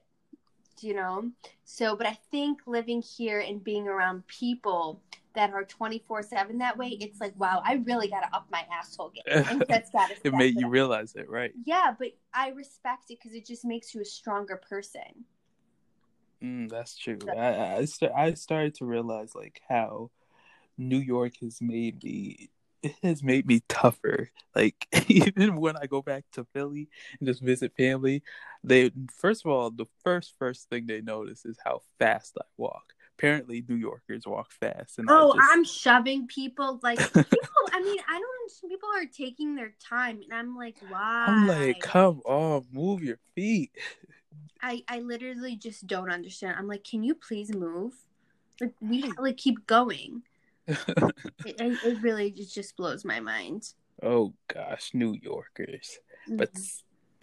you 0.82 0.93
know. 0.93 1.32
So, 1.65 1.95
but 1.95 2.08
I 2.08 2.17
think 2.32 2.62
living 2.65 3.01
here 3.01 3.39
and 3.39 3.63
being 3.63 3.88
around 3.88 4.27
people 4.27 5.01
that 5.36 5.52
are 5.54 5.63
24 5.63 6.24
7 6.24 6.58
that 6.60 6.78
way 6.78 6.89
it's 7.00 7.19
like 7.19 7.34
wow 7.38 7.62
i 7.65 7.82
really 7.86 8.08
gotta 8.08 8.28
up 8.34 8.48
my 8.52 8.65
asshole 8.72 9.12
game. 9.26 9.63
That's 9.67 9.89
gotta 9.89 10.15
it 10.24 10.34
made 10.34 10.60
you 10.60 10.67
realize 10.67 11.15
it 11.15 11.30
right. 11.30 11.52
Yeah 11.65 11.93
but 11.98 12.10
i 12.34 12.50
respect 12.50 13.10
it 13.10 13.19
because 13.22 13.36
it 13.36 13.46
just 13.46 13.65
makes 13.65 13.93
you 13.93 14.02
a 14.02 14.06
stronger 14.06 14.62
person. 14.69 15.26
Mm, 16.43 16.69
that's 16.69 16.98
true. 16.98 17.19
I, 17.30 17.78
I, 17.78 17.86
st- 17.86 18.12
I 18.13 18.34
started 18.34 18.76
to 18.76 18.86
realize 18.86 19.34
like 19.34 19.62
how 19.69 20.12
new 20.78 20.98
york 20.98 21.34
has 21.39 21.62
made 21.62 22.04
me 22.04 22.50
it 22.84 22.96
has 23.02 23.24
made 23.24 23.48
me 23.48 23.63
tougher. 23.69 24.30
Like 24.54 24.88
even 25.08 25.56
when 25.56 25.78
I 25.78 25.88
go 25.88 26.02
back 26.02 26.26
to 26.34 26.46
Philly 26.54 26.89
and 27.19 27.28
just 27.28 27.41
visit 27.41 27.72
family, 27.76 28.22
they 28.63 28.91
first 29.15 29.46
of 29.46 29.52
all 29.52 29.72
the 29.72 29.86
first 30.04 30.34
first 30.38 30.69
thing 30.69 30.86
they 30.86 31.02
notice 31.02 31.46
is 31.46 31.58
how 31.63 31.82
fast 31.98 32.38
I 32.38 32.46
walk 32.58 32.93
apparently 33.17 33.63
New 33.67 33.76
Yorkers 33.76 34.26
walk 34.26 34.52
fast. 34.52 34.99
And 34.99 35.08
oh, 35.10 35.34
just... 35.34 35.49
I'm 35.52 35.63
shoving 35.63 36.28
people 36.28 36.80
like 36.84 36.97
people. 37.13 37.30
I 37.71 37.82
mean, 37.82 37.99
I 38.08 38.19
don't 38.19 38.41
understand. 38.41 38.71
People 38.71 38.89
are 38.95 39.06
taking 39.06 39.56
their 39.56 39.73
time, 39.80 40.21
and 40.23 40.34
I'm 40.34 40.56
like, 40.56 40.78
why? 40.89 41.26
I'm 41.28 41.47
like, 41.47 41.80
come 41.80 42.21
on, 42.26 42.65
move 42.71 43.04
your 43.04 43.19
feet. 43.36 43.71
I 44.62 44.84
I 44.88 44.99
literally 44.99 45.56
just 45.56 45.88
don't 45.88 46.12
understand. 46.12 46.56
I'm 46.58 46.67
like, 46.67 46.84
can 46.84 47.04
you 47.04 47.15
please 47.15 47.54
move? 47.54 47.93
Like 48.62 48.73
we 48.80 49.12
like 49.17 49.38
keep 49.38 49.65
going. 49.67 50.23
it, 50.67 51.19
it, 51.45 52.02
really 52.02 52.32
just 52.32 52.78
blows 52.78 53.04
my 53.04 53.19
mind. 53.19 53.73
Oh 54.02 54.34
gosh, 54.47 54.91
New 54.93 55.13
Yorkers. 55.21 55.99
Mm-hmm. 56.28 56.38
But 56.38 56.52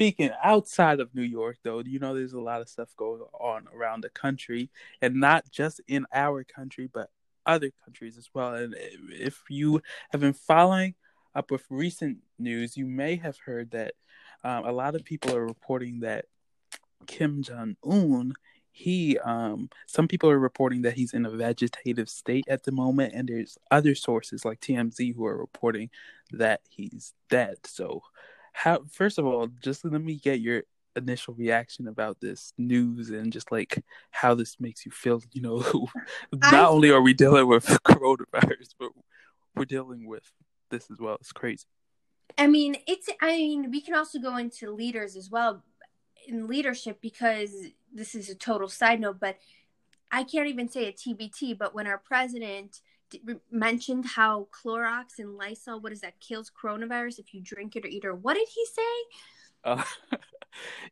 speaking 0.01 0.31
outside 0.43 0.99
of 0.99 1.15
New 1.15 1.21
York, 1.21 1.59
though, 1.63 1.81
you 1.81 1.99
know, 1.99 2.15
there's 2.15 2.33
a 2.33 2.41
lot 2.41 2.63
of 2.63 2.71
stuff 2.71 2.89
going 2.97 3.21
on 3.39 3.67
around 3.75 4.03
the 4.03 4.09
country, 4.09 4.71
and 5.03 5.17
not 5.17 5.45
just 5.51 5.79
in 5.89 6.07
our 6.15 6.43
country, 6.43 6.89
but 6.91 7.11
other 7.45 7.71
countries 7.85 8.17
as 8.17 8.31
well. 8.33 8.55
And 8.55 8.75
if 9.11 9.43
you 9.51 9.83
have 10.11 10.23
been 10.23 10.33
following 10.33 10.95
up 11.35 11.51
with 11.51 11.67
recent 11.69 12.17
news, 12.39 12.79
you 12.79 12.87
may 12.87 13.17
have 13.17 13.37
heard 13.45 13.73
that 13.73 13.93
um, 14.43 14.65
a 14.65 14.73
lot 14.73 14.95
of 14.95 15.05
people 15.05 15.37
are 15.37 15.45
reporting 15.45 16.01
that 16.01 16.25
Kim 17.07 17.43
Jong 17.43 17.77
Un 17.85 18.33
he 18.73 19.19
um 19.19 19.69
some 19.87 20.07
people 20.07 20.31
are 20.31 20.39
reporting 20.39 20.83
that 20.83 20.95
he's 20.95 21.13
in 21.13 21.27
a 21.27 21.31
vegetative 21.31 22.09
state 22.09 22.45
at 22.49 22.63
the 22.63 22.71
moment 22.71 23.13
and 23.13 23.29
there's 23.29 23.59
other 23.73 23.97
sources 23.97 24.45
like 24.45 24.61
TMZ 24.61 25.15
who 25.17 25.27
are 25.27 25.37
reporting 25.37 25.91
that 26.31 26.61
he's 26.69 27.13
dead. 27.29 27.57
So 27.65 28.03
how 28.53 28.83
first 28.91 29.19
of 29.19 29.27
all, 29.27 29.49
just 29.63 29.85
let 29.85 30.01
me 30.01 30.17
get 30.17 30.41
your 30.41 30.63
initial 30.97 31.35
reaction 31.35 31.87
about 31.89 32.21
this 32.21 32.53
news 32.59 33.11
and 33.11 33.33
just 33.33 33.53
like 33.53 33.83
how 34.11 34.35
this 34.35 34.59
makes 34.59 34.85
you 34.85 34.93
feel, 34.93 35.23
you 35.33 35.43
know, 35.43 35.59
not 36.33 36.55
I- 36.55 36.67
only 36.67 36.91
are 36.91 37.01
we 37.01 37.15
dealing 37.15 37.47
with 37.47 37.67
coronavirus, 37.85 38.75
but 38.79 38.91
we're 39.55 39.65
dealing 39.65 40.07
with 40.07 40.25
this 40.71 40.91
as 40.91 40.99
well. 40.99 41.17
It's 41.17 41.33
crazy. 41.33 41.67
I 42.39 42.47
mean, 42.47 42.77
it's. 42.87 43.09
I 43.21 43.37
mean, 43.37 43.71
we 43.71 43.81
can 43.81 43.95
also 43.95 44.19
go 44.19 44.37
into 44.37 44.71
leaders 44.71 45.17
as 45.17 45.31
well 45.31 45.65
in 46.27 46.47
leadership 46.47 47.01
because 47.01 47.51
this 47.93 48.15
is 48.15 48.29
a 48.29 48.35
total 48.35 48.69
side 48.69 49.01
note, 49.01 49.19
but 49.21 49.39
I 50.13 50.23
can't 50.23 50.49
even 50.49 50.69
say 50.69 50.87
a 50.87 50.93
TBT. 50.93 51.59
But 51.59 51.75
when 51.75 51.87
our 51.89 51.99
president 51.99 52.81
mentioned 53.51 54.07
how 54.07 54.49
Clorox 54.53 55.18
and 55.18 55.37
Lysol, 55.37 55.81
what 55.81 55.92
is 55.92 56.01
that, 56.01 56.20
kills 56.20 56.51
coronavirus 56.51 57.18
if 57.18 57.35
you 57.35 57.40
drink 57.40 57.77
it 57.77 57.85
or 57.85 57.88
eat 57.88 58.05
it, 58.05 58.09
or 58.09 58.14
what 58.14 58.35
did 58.35 58.49
he 58.49 58.66
say? 58.66 59.16
Uh, 59.64 59.83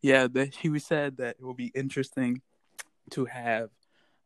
yeah, 0.02 0.26
that 0.28 0.54
he 0.54 0.78
said 0.78 1.16
that 1.18 1.36
it 1.38 1.44
will 1.44 1.54
be 1.54 1.72
interesting 1.74 2.42
to 3.10 3.24
have 3.24 3.70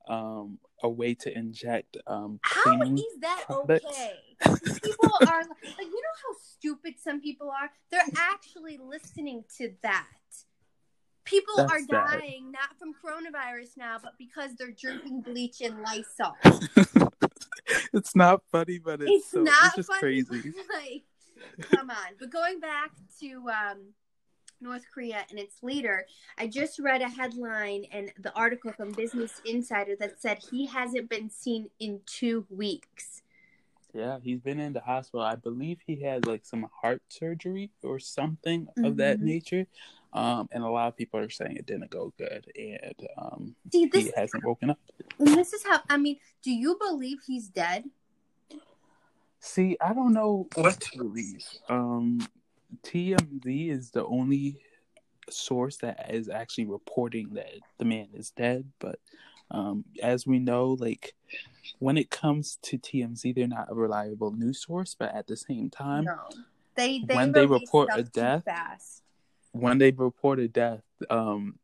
um, 0.09 0.59
a 0.83 0.88
way 0.88 1.14
to 1.14 1.37
inject 1.37 1.96
um, 2.07 2.40
How 2.42 2.83
is 2.83 3.02
that 3.20 3.44
products. 3.46 3.85
okay? 3.85 4.14
People 4.83 5.11
are 5.26 5.42
like, 5.42 5.78
you 5.78 6.02
know 6.02 6.18
how 6.26 6.37
stupid 6.40 6.94
some 7.02 7.20
people 7.20 7.50
are? 7.50 7.70
They're 7.90 8.00
actually 8.16 8.78
listening 8.78 9.44
to 9.59 9.72
that. 9.83 10.07
People 11.24 11.55
That's 11.57 11.72
are 11.72 11.81
dying 11.88 12.50
not 12.50 12.76
from 12.78 12.92
coronavirus 12.94 13.76
now, 13.76 13.98
but 14.02 14.14
because 14.18 14.57
they're 14.57 14.72
drinking 14.72 15.20
bleach 15.20 15.61
and 15.61 15.81
Lysol. 15.81 16.37
it's 17.92 18.14
not 18.16 18.42
funny, 18.51 18.79
but 18.79 19.01
it's, 19.01 19.11
It's 19.11 19.31
so, 19.31 19.42
not 19.42 19.55
it's 19.66 19.77
just 19.77 19.88
funny. 19.88 20.01
crazy. 20.01 20.53
like, 20.81 21.03
come 21.70 21.90
on. 21.90 21.96
But 22.18 22.31
going 22.31 22.61
back 22.61 22.90
to 23.20 23.48
um, 23.48 23.79
North 24.61 24.85
Korea 24.92 25.25
and 25.31 25.38
its 25.38 25.62
leader, 25.62 26.07
I 26.38 26.46
just 26.46 26.79
read 26.79 27.03
a 27.03 27.09
headline 27.09 27.85
and 27.92 28.12
the 28.18 28.33
article 28.35 28.72
from 28.72 28.92
Business 28.92 29.40
Insider 29.44 29.96
that 30.01 30.20
said 30.20 30.38
he 30.51 30.66
hasn't 30.66 31.09
been 31.09 31.31
seen 31.31 31.68
in 31.79 32.01
two 32.07 32.46
weeks. 32.51 33.22
Yeah, 33.94 34.18
he's 34.22 34.40
been 34.40 34.59
in 34.59 34.72
the 34.72 34.81
hospital. 34.81 35.20
I 35.20 35.35
believe 35.37 35.78
he 35.87 36.00
had 36.00 36.26
like 36.26 36.46
some 36.46 36.66
heart 36.81 37.02
surgery 37.09 37.70
or 37.83 37.98
something 37.98 38.68
of 38.83 38.96
that 38.96 39.18
Mhm. 39.18 39.22
nature. 39.22 39.66
Um, 40.14 40.48
and 40.50 40.62
a 40.62 40.68
lot 40.68 40.88
of 40.88 40.96
people 40.96 41.20
are 41.20 41.31
saying 41.31 41.57
it 41.57 41.66
didn't 41.66 41.90
go 41.90 42.12
good, 42.18 42.50
and 42.57 43.09
um, 43.16 43.57
See, 43.70 43.87
this 43.87 44.07
he 44.07 44.12
hasn't 44.14 44.44
woken 44.44 44.70
up. 44.70 44.78
And 45.18 45.28
this 45.28 45.52
is 45.52 45.62
how 45.64 45.81
I 45.88 45.96
mean, 45.96 46.18
do 46.42 46.50
you 46.50 46.76
believe 46.78 47.18
he's 47.26 47.48
dead? 47.48 47.90
See, 49.40 49.76
I 49.81 49.92
don't 49.92 50.12
know 50.12 50.48
what 50.55 50.81
to 50.81 50.98
believe. 50.98 51.44
Um, 51.68 52.20
TMZ 52.83 53.70
is 53.70 53.90
the 53.90 54.05
only 54.07 54.62
source 55.31 55.78
that 55.78 56.14
is 56.14 56.28
actually 56.28 56.66
reporting 56.66 57.31
that 57.35 57.52
the 57.78 57.85
man 57.85 58.09
is 58.14 58.31
dead. 58.31 58.70
But 58.78 59.00
um, 59.52 59.84
as 60.02 60.26
we 60.26 60.38
know, 60.38 60.76
like 60.78 61.14
when 61.78 61.96
it 61.96 62.10
comes 62.10 62.58
to 62.62 62.78
TMZ, 62.78 63.34
they're 63.34 63.46
not 63.46 63.70
a 63.70 63.74
reliable 63.74 64.32
news 64.32 64.62
source. 64.62 64.96
But 64.98 65.14
at 65.14 65.26
the 65.26 65.36
same 65.36 65.70
time, 65.70 66.04
no. 66.04 66.18
They 66.74 67.00
they 67.00 67.14
when 67.14 67.32
they 67.32 67.46
report 67.46 67.90
a 67.94 68.02
death, 68.02 68.44
fast. 68.44 69.02
when 69.52 69.78
they 69.78 69.90
report 69.90 70.38
a 70.38 70.48
death, 70.48 70.82
um, 71.10 71.58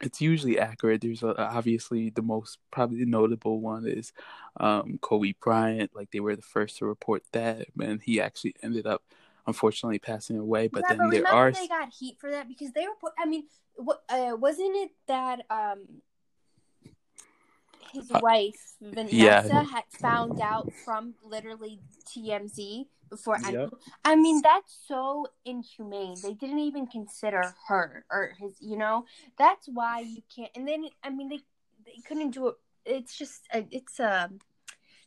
it's 0.00 0.20
usually 0.20 0.58
accurate. 0.58 1.00
There's 1.00 1.24
uh 1.24 1.34
obviously 1.36 2.10
the 2.10 2.22
most 2.22 2.58
probably 2.70 3.04
notable 3.04 3.60
one 3.60 3.86
is 3.86 4.12
um, 4.60 4.98
Kobe 5.00 5.34
Bryant. 5.40 5.90
Like 5.94 6.10
they 6.12 6.20
were 6.20 6.36
the 6.36 6.42
first 6.42 6.78
to 6.78 6.86
report 6.86 7.24
that, 7.32 7.66
and 7.80 8.00
he 8.00 8.20
actually 8.20 8.54
ended 8.62 8.86
up 8.86 9.02
unfortunately 9.46 9.98
passing 9.98 10.38
away. 10.38 10.68
But 10.68 10.84
yeah, 10.88 10.96
then 10.96 11.08
but 11.08 11.10
there 11.10 11.26
are 11.26 11.50
they 11.50 11.66
got 11.66 11.92
heat 11.92 12.18
for 12.20 12.30
that 12.30 12.46
because 12.46 12.70
they 12.72 12.86
report. 12.86 13.14
I 13.18 13.26
mean, 13.26 13.44
what 13.74 14.02
uh, 14.08 14.36
wasn't 14.38 14.76
it 14.76 14.90
that 15.08 15.40
um 15.50 16.02
his 17.96 18.10
Uh, 18.12 18.20
wife 18.22 18.60
Vanessa 18.80 19.16
yeah. 19.16 19.64
had 19.64 19.84
found 19.90 20.40
out 20.40 20.70
from 20.84 21.14
literally 21.24 21.80
TMZ 22.08 22.86
before 23.08 23.38
Yep. 23.38 23.70
I 24.04 24.16
mean, 24.16 24.40
that's 24.42 24.72
so 24.88 25.26
inhumane. 25.44 26.16
They 26.22 26.34
didn't 26.34 26.58
even 26.58 26.86
consider 26.86 27.54
her 27.68 28.04
or 28.10 28.32
his. 28.38 28.56
You 28.60 28.76
know, 28.76 29.04
that's 29.38 29.66
why 29.68 30.00
you 30.00 30.22
can't. 30.34 30.50
And 30.56 30.66
then 30.66 30.86
I 31.02 31.10
mean, 31.10 31.28
they 31.28 31.40
they 31.84 32.00
couldn't 32.06 32.30
do 32.32 32.48
it. 32.48 32.54
It's 32.84 33.16
just 33.16 33.42
uh, 33.54 33.62
it's 33.70 33.98
a 34.00 34.30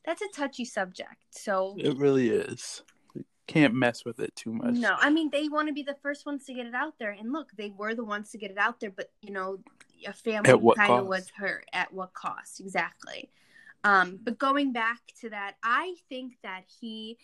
that's 0.06 0.22
a 0.22 0.30
touchy 0.34 0.66
subject. 0.66 1.18
So 1.32 1.76
it 1.78 1.98
really 1.98 2.30
is. 2.30 2.84
Can't 3.48 3.74
mess 3.74 4.06
with 4.06 4.20
it 4.20 4.36
too 4.36 4.54
much. 4.54 4.76
no, 4.76 4.96
I 5.00 5.10
mean 5.10 5.30
they 5.32 5.48
want 5.50 5.68
to 5.70 5.74
be 5.74 5.84
the 5.84 5.98
first 6.04 6.26
ones 6.26 6.46
to 6.46 6.54
get 6.54 6.68
it 6.68 6.76
out 6.76 6.94
there, 7.00 7.12
and 7.12 7.34
look, 7.34 7.50
they 7.58 7.72
were 7.76 7.96
the 7.96 8.06
ones 8.06 8.30
to 8.32 8.38
get 8.38 8.52
it 8.52 8.58
out 8.60 8.80
there. 8.80 8.92
But 8.92 9.12
you 9.22 9.32
know, 9.32 9.58
a 10.08 10.14
family 10.14 10.74
kind 10.76 10.94
of 10.94 11.08
was 11.08 11.30
hurt. 11.30 11.66
At 11.74 11.94
what 11.94 12.14
cost? 12.14 12.60
Exactly. 12.60 13.30
Um, 13.84 14.20
but 14.22 14.38
going 14.38 14.74
back 14.74 15.00
to 15.22 15.30
that, 15.30 15.56
I 15.64 15.96
think 16.10 16.34
that 16.44 16.64
he, 16.82 17.18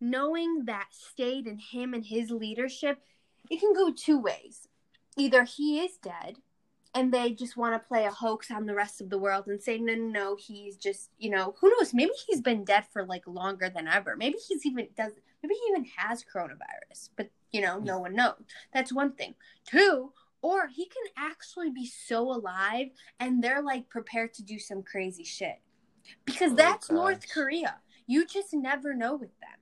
knowing 0.00 0.66
that 0.66 0.86
stayed 0.90 1.46
in 1.46 1.58
him 1.58 1.94
and 1.94 2.04
his 2.04 2.30
leadership, 2.30 3.02
it 3.50 3.60
can 3.60 3.72
go 3.74 3.92
two 3.92 4.18
ways. 4.18 4.68
Either 5.16 5.44
he 5.44 5.80
is 5.80 5.96
dead, 5.96 6.36
and 6.94 7.12
they 7.12 7.32
just 7.32 7.56
want 7.56 7.74
to 7.74 7.88
play 7.88 8.04
a 8.04 8.10
hoax 8.10 8.50
on 8.50 8.66
the 8.66 8.74
rest 8.74 9.00
of 9.00 9.10
the 9.10 9.18
world 9.18 9.46
and 9.46 9.62
say, 9.62 9.78
no, 9.78 9.94
no, 9.94 10.06
no, 10.06 10.36
he's 10.36 10.76
just, 10.76 11.10
you 11.18 11.30
know, 11.30 11.54
who 11.60 11.70
knows? 11.70 11.94
Maybe 11.94 12.12
he's 12.26 12.40
been 12.40 12.64
dead 12.64 12.84
for 12.92 13.04
like 13.04 13.26
longer 13.26 13.68
than 13.68 13.86
ever. 13.86 14.16
Maybe 14.16 14.38
he's 14.48 14.66
even 14.66 14.88
does. 14.96 15.12
Maybe 15.42 15.54
he 15.54 15.72
even 15.72 15.86
has 15.96 16.24
coronavirus, 16.24 17.10
but 17.16 17.30
you 17.52 17.60
know, 17.60 17.78
no 17.78 18.00
one 18.00 18.14
knows. 18.14 18.34
That's 18.72 18.92
one 18.92 19.12
thing. 19.12 19.34
Two, 19.66 20.12
or 20.42 20.68
he 20.68 20.86
can 20.86 21.02
actually 21.16 21.70
be 21.70 21.86
so 21.86 22.30
alive 22.30 22.88
and 23.18 23.42
they're 23.42 23.62
like 23.62 23.88
prepared 23.88 24.32
to 24.34 24.42
do 24.42 24.58
some 24.58 24.82
crazy 24.82 25.24
shit. 25.24 25.60
Because 26.24 26.52
Oh, 26.52 26.56
that's 26.56 26.90
North. 26.90 27.26
Korea. 27.32 27.76
You 28.06 28.26
just 28.26 28.52
never 28.54 28.94
know 28.94 29.14
with 29.14 29.38
them. 29.40 29.58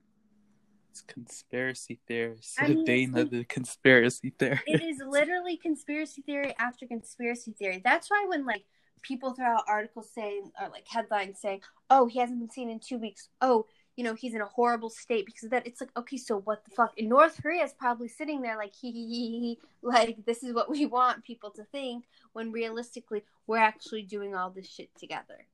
It's 0.91 1.01
conspiracy 1.01 1.99
theorists. 2.07 2.55
I 2.59 2.67
mean, 2.69 2.85
Dana, 2.85 3.25
the 3.25 3.43
conspiracy 3.45 4.33
theory 4.39 4.59
It 4.65 4.81
is 4.89 5.01
literally 5.05 5.57
conspiracy 5.57 6.21
theory 6.21 6.55
after 6.57 6.87
conspiracy 6.87 7.53
theory. 7.57 7.81
That's 7.83 8.09
why 8.09 8.25
when 8.27 8.45
like 8.45 8.65
people 9.01 9.33
throw 9.33 9.45
out 9.45 9.63
articles 9.67 10.09
saying 10.13 10.51
or 10.61 10.69
like 10.69 10.87
headlines 10.87 11.39
saying, 11.39 11.61
"Oh, 11.89 12.07
he 12.07 12.19
hasn't 12.19 12.39
been 12.39 12.49
seen 12.49 12.69
in 12.69 12.79
2 12.79 12.97
weeks." 12.97 13.29
Oh, 13.41 13.65
you 13.95 14.03
know, 14.03 14.13
he's 14.13 14.33
in 14.33 14.41
a 14.41 14.45
horrible 14.45 14.89
state 14.89 15.25
because 15.25 15.43
of 15.43 15.51
that. 15.51 15.67
It's 15.67 15.81
like, 15.81 15.91
okay, 15.97 16.17
so 16.17 16.39
what 16.39 16.63
the 16.63 16.71
fuck? 16.71 16.93
And 16.97 17.09
North 17.09 17.41
Korea 17.41 17.63
is 17.63 17.73
probably 17.73 18.07
sitting 18.07 18.41
there 18.41 18.57
like, 18.57 18.73
hee 18.81 18.91
hee 18.91 19.07
hee 19.07 19.39
hee, 19.39 19.59
like 19.81 20.25
this 20.25 20.43
is 20.43 20.53
what 20.53 20.69
we 20.69 20.85
want 20.97 21.23
people 21.23 21.51
to 21.51 21.63
think 21.65 22.05
when 22.33 22.51
realistically 22.51 23.23
we're 23.47 23.57
actually 23.57 24.03
doing 24.03 24.35
all 24.35 24.49
this 24.49 24.69
shit 24.69 24.89
together. 24.97 25.45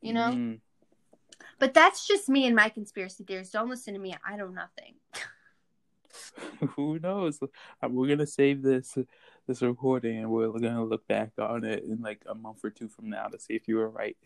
You 0.00 0.12
know? 0.12 0.32
Mm. 0.32 0.60
But 1.58 1.74
that's 1.74 2.06
just 2.06 2.28
me 2.28 2.46
and 2.46 2.54
my 2.54 2.68
conspiracy 2.68 3.24
theories. 3.24 3.50
Don't 3.50 3.68
listen 3.68 3.94
to 3.94 4.00
me. 4.00 4.14
I 4.24 4.36
know 4.36 4.48
nothing. 4.48 4.94
Who 6.74 6.98
knows? 6.98 7.40
Uh, 7.42 7.88
We're 7.88 8.08
gonna 8.08 8.26
save 8.26 8.62
this 8.62 8.96
this 9.46 9.62
recording, 9.62 10.18
and 10.18 10.30
we're 10.30 10.50
gonna 10.58 10.84
look 10.84 11.06
back 11.06 11.32
on 11.38 11.64
it 11.64 11.84
in 11.84 12.00
like 12.00 12.22
a 12.26 12.34
month 12.34 12.64
or 12.64 12.70
two 12.70 12.88
from 12.88 13.10
now 13.10 13.26
to 13.28 13.38
see 13.38 13.54
if 13.54 13.68
you 13.68 13.76
were 13.76 13.88
right. 13.88 14.16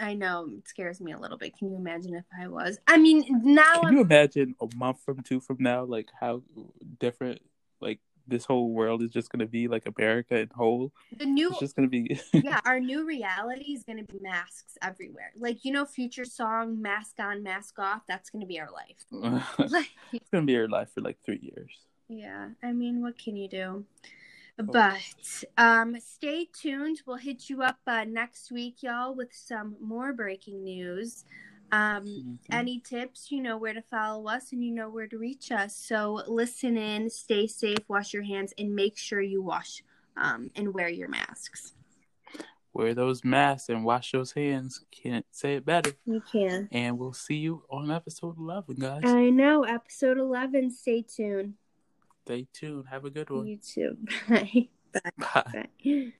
I 0.00 0.14
know 0.14 0.48
it 0.56 0.68
scares 0.68 1.00
me 1.00 1.12
a 1.12 1.18
little 1.18 1.38
bit. 1.38 1.56
Can 1.56 1.70
you 1.70 1.76
imagine 1.76 2.14
if 2.14 2.24
I 2.40 2.48
was? 2.48 2.78
I 2.86 2.98
mean, 2.98 3.24
now 3.44 3.80
Can 3.80 3.84
I'm 3.86 3.92
you 3.94 4.00
imagine 4.02 4.54
a 4.60 4.68
month 4.76 5.00
from 5.04 5.22
two 5.22 5.40
from 5.40 5.56
now, 5.60 5.84
like 5.84 6.08
how 6.20 6.42
different 7.00 7.40
like 7.80 8.00
this 8.26 8.44
whole 8.44 8.70
world 8.72 9.02
is 9.02 9.10
just 9.10 9.30
gonna 9.32 9.46
be, 9.46 9.68
like 9.68 9.86
America 9.86 10.38
in 10.38 10.48
whole? 10.54 10.92
the 11.16 11.24
new 11.26 11.50
It's 11.50 11.60
just 11.60 11.76
gonna 11.76 11.88
be. 11.88 12.20
yeah, 12.32 12.60
our 12.64 12.78
new 12.78 13.04
reality 13.06 13.72
is 13.72 13.82
going 13.84 13.98
to 13.98 14.04
be 14.04 14.18
masks 14.20 14.76
everywhere. 14.82 15.32
Like 15.36 15.64
you 15.64 15.72
know, 15.72 15.84
future 15.84 16.24
song 16.26 16.80
"Mask 16.80 17.14
On, 17.18 17.42
Mask 17.42 17.78
Off." 17.78 18.02
That's 18.06 18.30
going 18.30 18.40
to 18.42 18.46
be 18.46 18.60
our 18.60 18.70
life. 18.70 19.04
it's 20.12 20.28
gonna 20.30 20.44
be 20.46 20.56
our 20.56 20.68
life 20.68 20.90
for 20.94 21.00
like 21.00 21.18
three 21.24 21.40
years. 21.42 21.70
yeah, 22.08 22.50
I 22.62 22.72
mean, 22.72 23.00
what 23.02 23.18
can 23.18 23.36
you 23.36 23.48
do? 23.48 23.84
But 24.58 25.44
um, 25.56 25.96
stay 26.00 26.48
tuned. 26.52 27.02
We'll 27.06 27.16
hit 27.16 27.48
you 27.48 27.62
up 27.62 27.78
uh, 27.86 28.04
next 28.04 28.50
week, 28.50 28.82
y'all, 28.82 29.14
with 29.14 29.32
some 29.32 29.76
more 29.80 30.12
breaking 30.12 30.64
news. 30.64 31.24
Um, 31.70 32.06
Mhm. 32.06 32.38
any 32.50 32.80
tips, 32.80 33.30
you 33.30 33.42
know 33.42 33.58
where 33.58 33.74
to 33.74 33.82
follow 33.82 34.26
us 34.26 34.52
and 34.52 34.64
you 34.64 34.72
know 34.72 34.88
where 34.88 35.06
to 35.06 35.18
reach 35.18 35.52
us. 35.52 35.76
So 35.76 36.22
listen 36.26 36.76
in, 36.78 37.10
stay 37.10 37.46
safe, 37.46 37.78
wash 37.88 38.14
your 38.14 38.22
hands, 38.22 38.54
and 38.58 38.74
make 38.74 38.96
sure 38.96 39.20
you 39.20 39.42
wash 39.42 39.82
um, 40.16 40.50
and 40.56 40.72
wear 40.72 40.88
your 40.88 41.08
masks. 41.08 41.74
Wear 42.72 42.94
those 42.94 43.22
masks 43.24 43.68
and 43.68 43.84
wash 43.84 44.12
those 44.12 44.32
hands. 44.32 44.84
Can't 44.90 45.26
say 45.30 45.56
it 45.56 45.64
better. 45.66 45.92
You 46.06 46.20
can. 46.32 46.68
And 46.72 46.98
we'll 46.98 47.12
see 47.12 47.36
you 47.36 47.64
on 47.70 47.90
episode 47.90 48.38
eleven, 48.38 48.76
guys. 48.76 49.02
I 49.04 49.30
know. 49.30 49.64
Episode 49.64 50.16
11. 50.18 50.70
Stay 50.70 51.02
tuned. 51.02 51.54
Stay 52.28 52.46
tuned. 52.52 52.84
Have 52.90 53.06
a 53.06 53.10
good 53.10 53.30
one. 53.30 53.46
You 53.46 53.56
too. 53.56 53.96
Bye. 54.28 54.68
Bye. 55.16 55.64
Bye. 55.78 56.12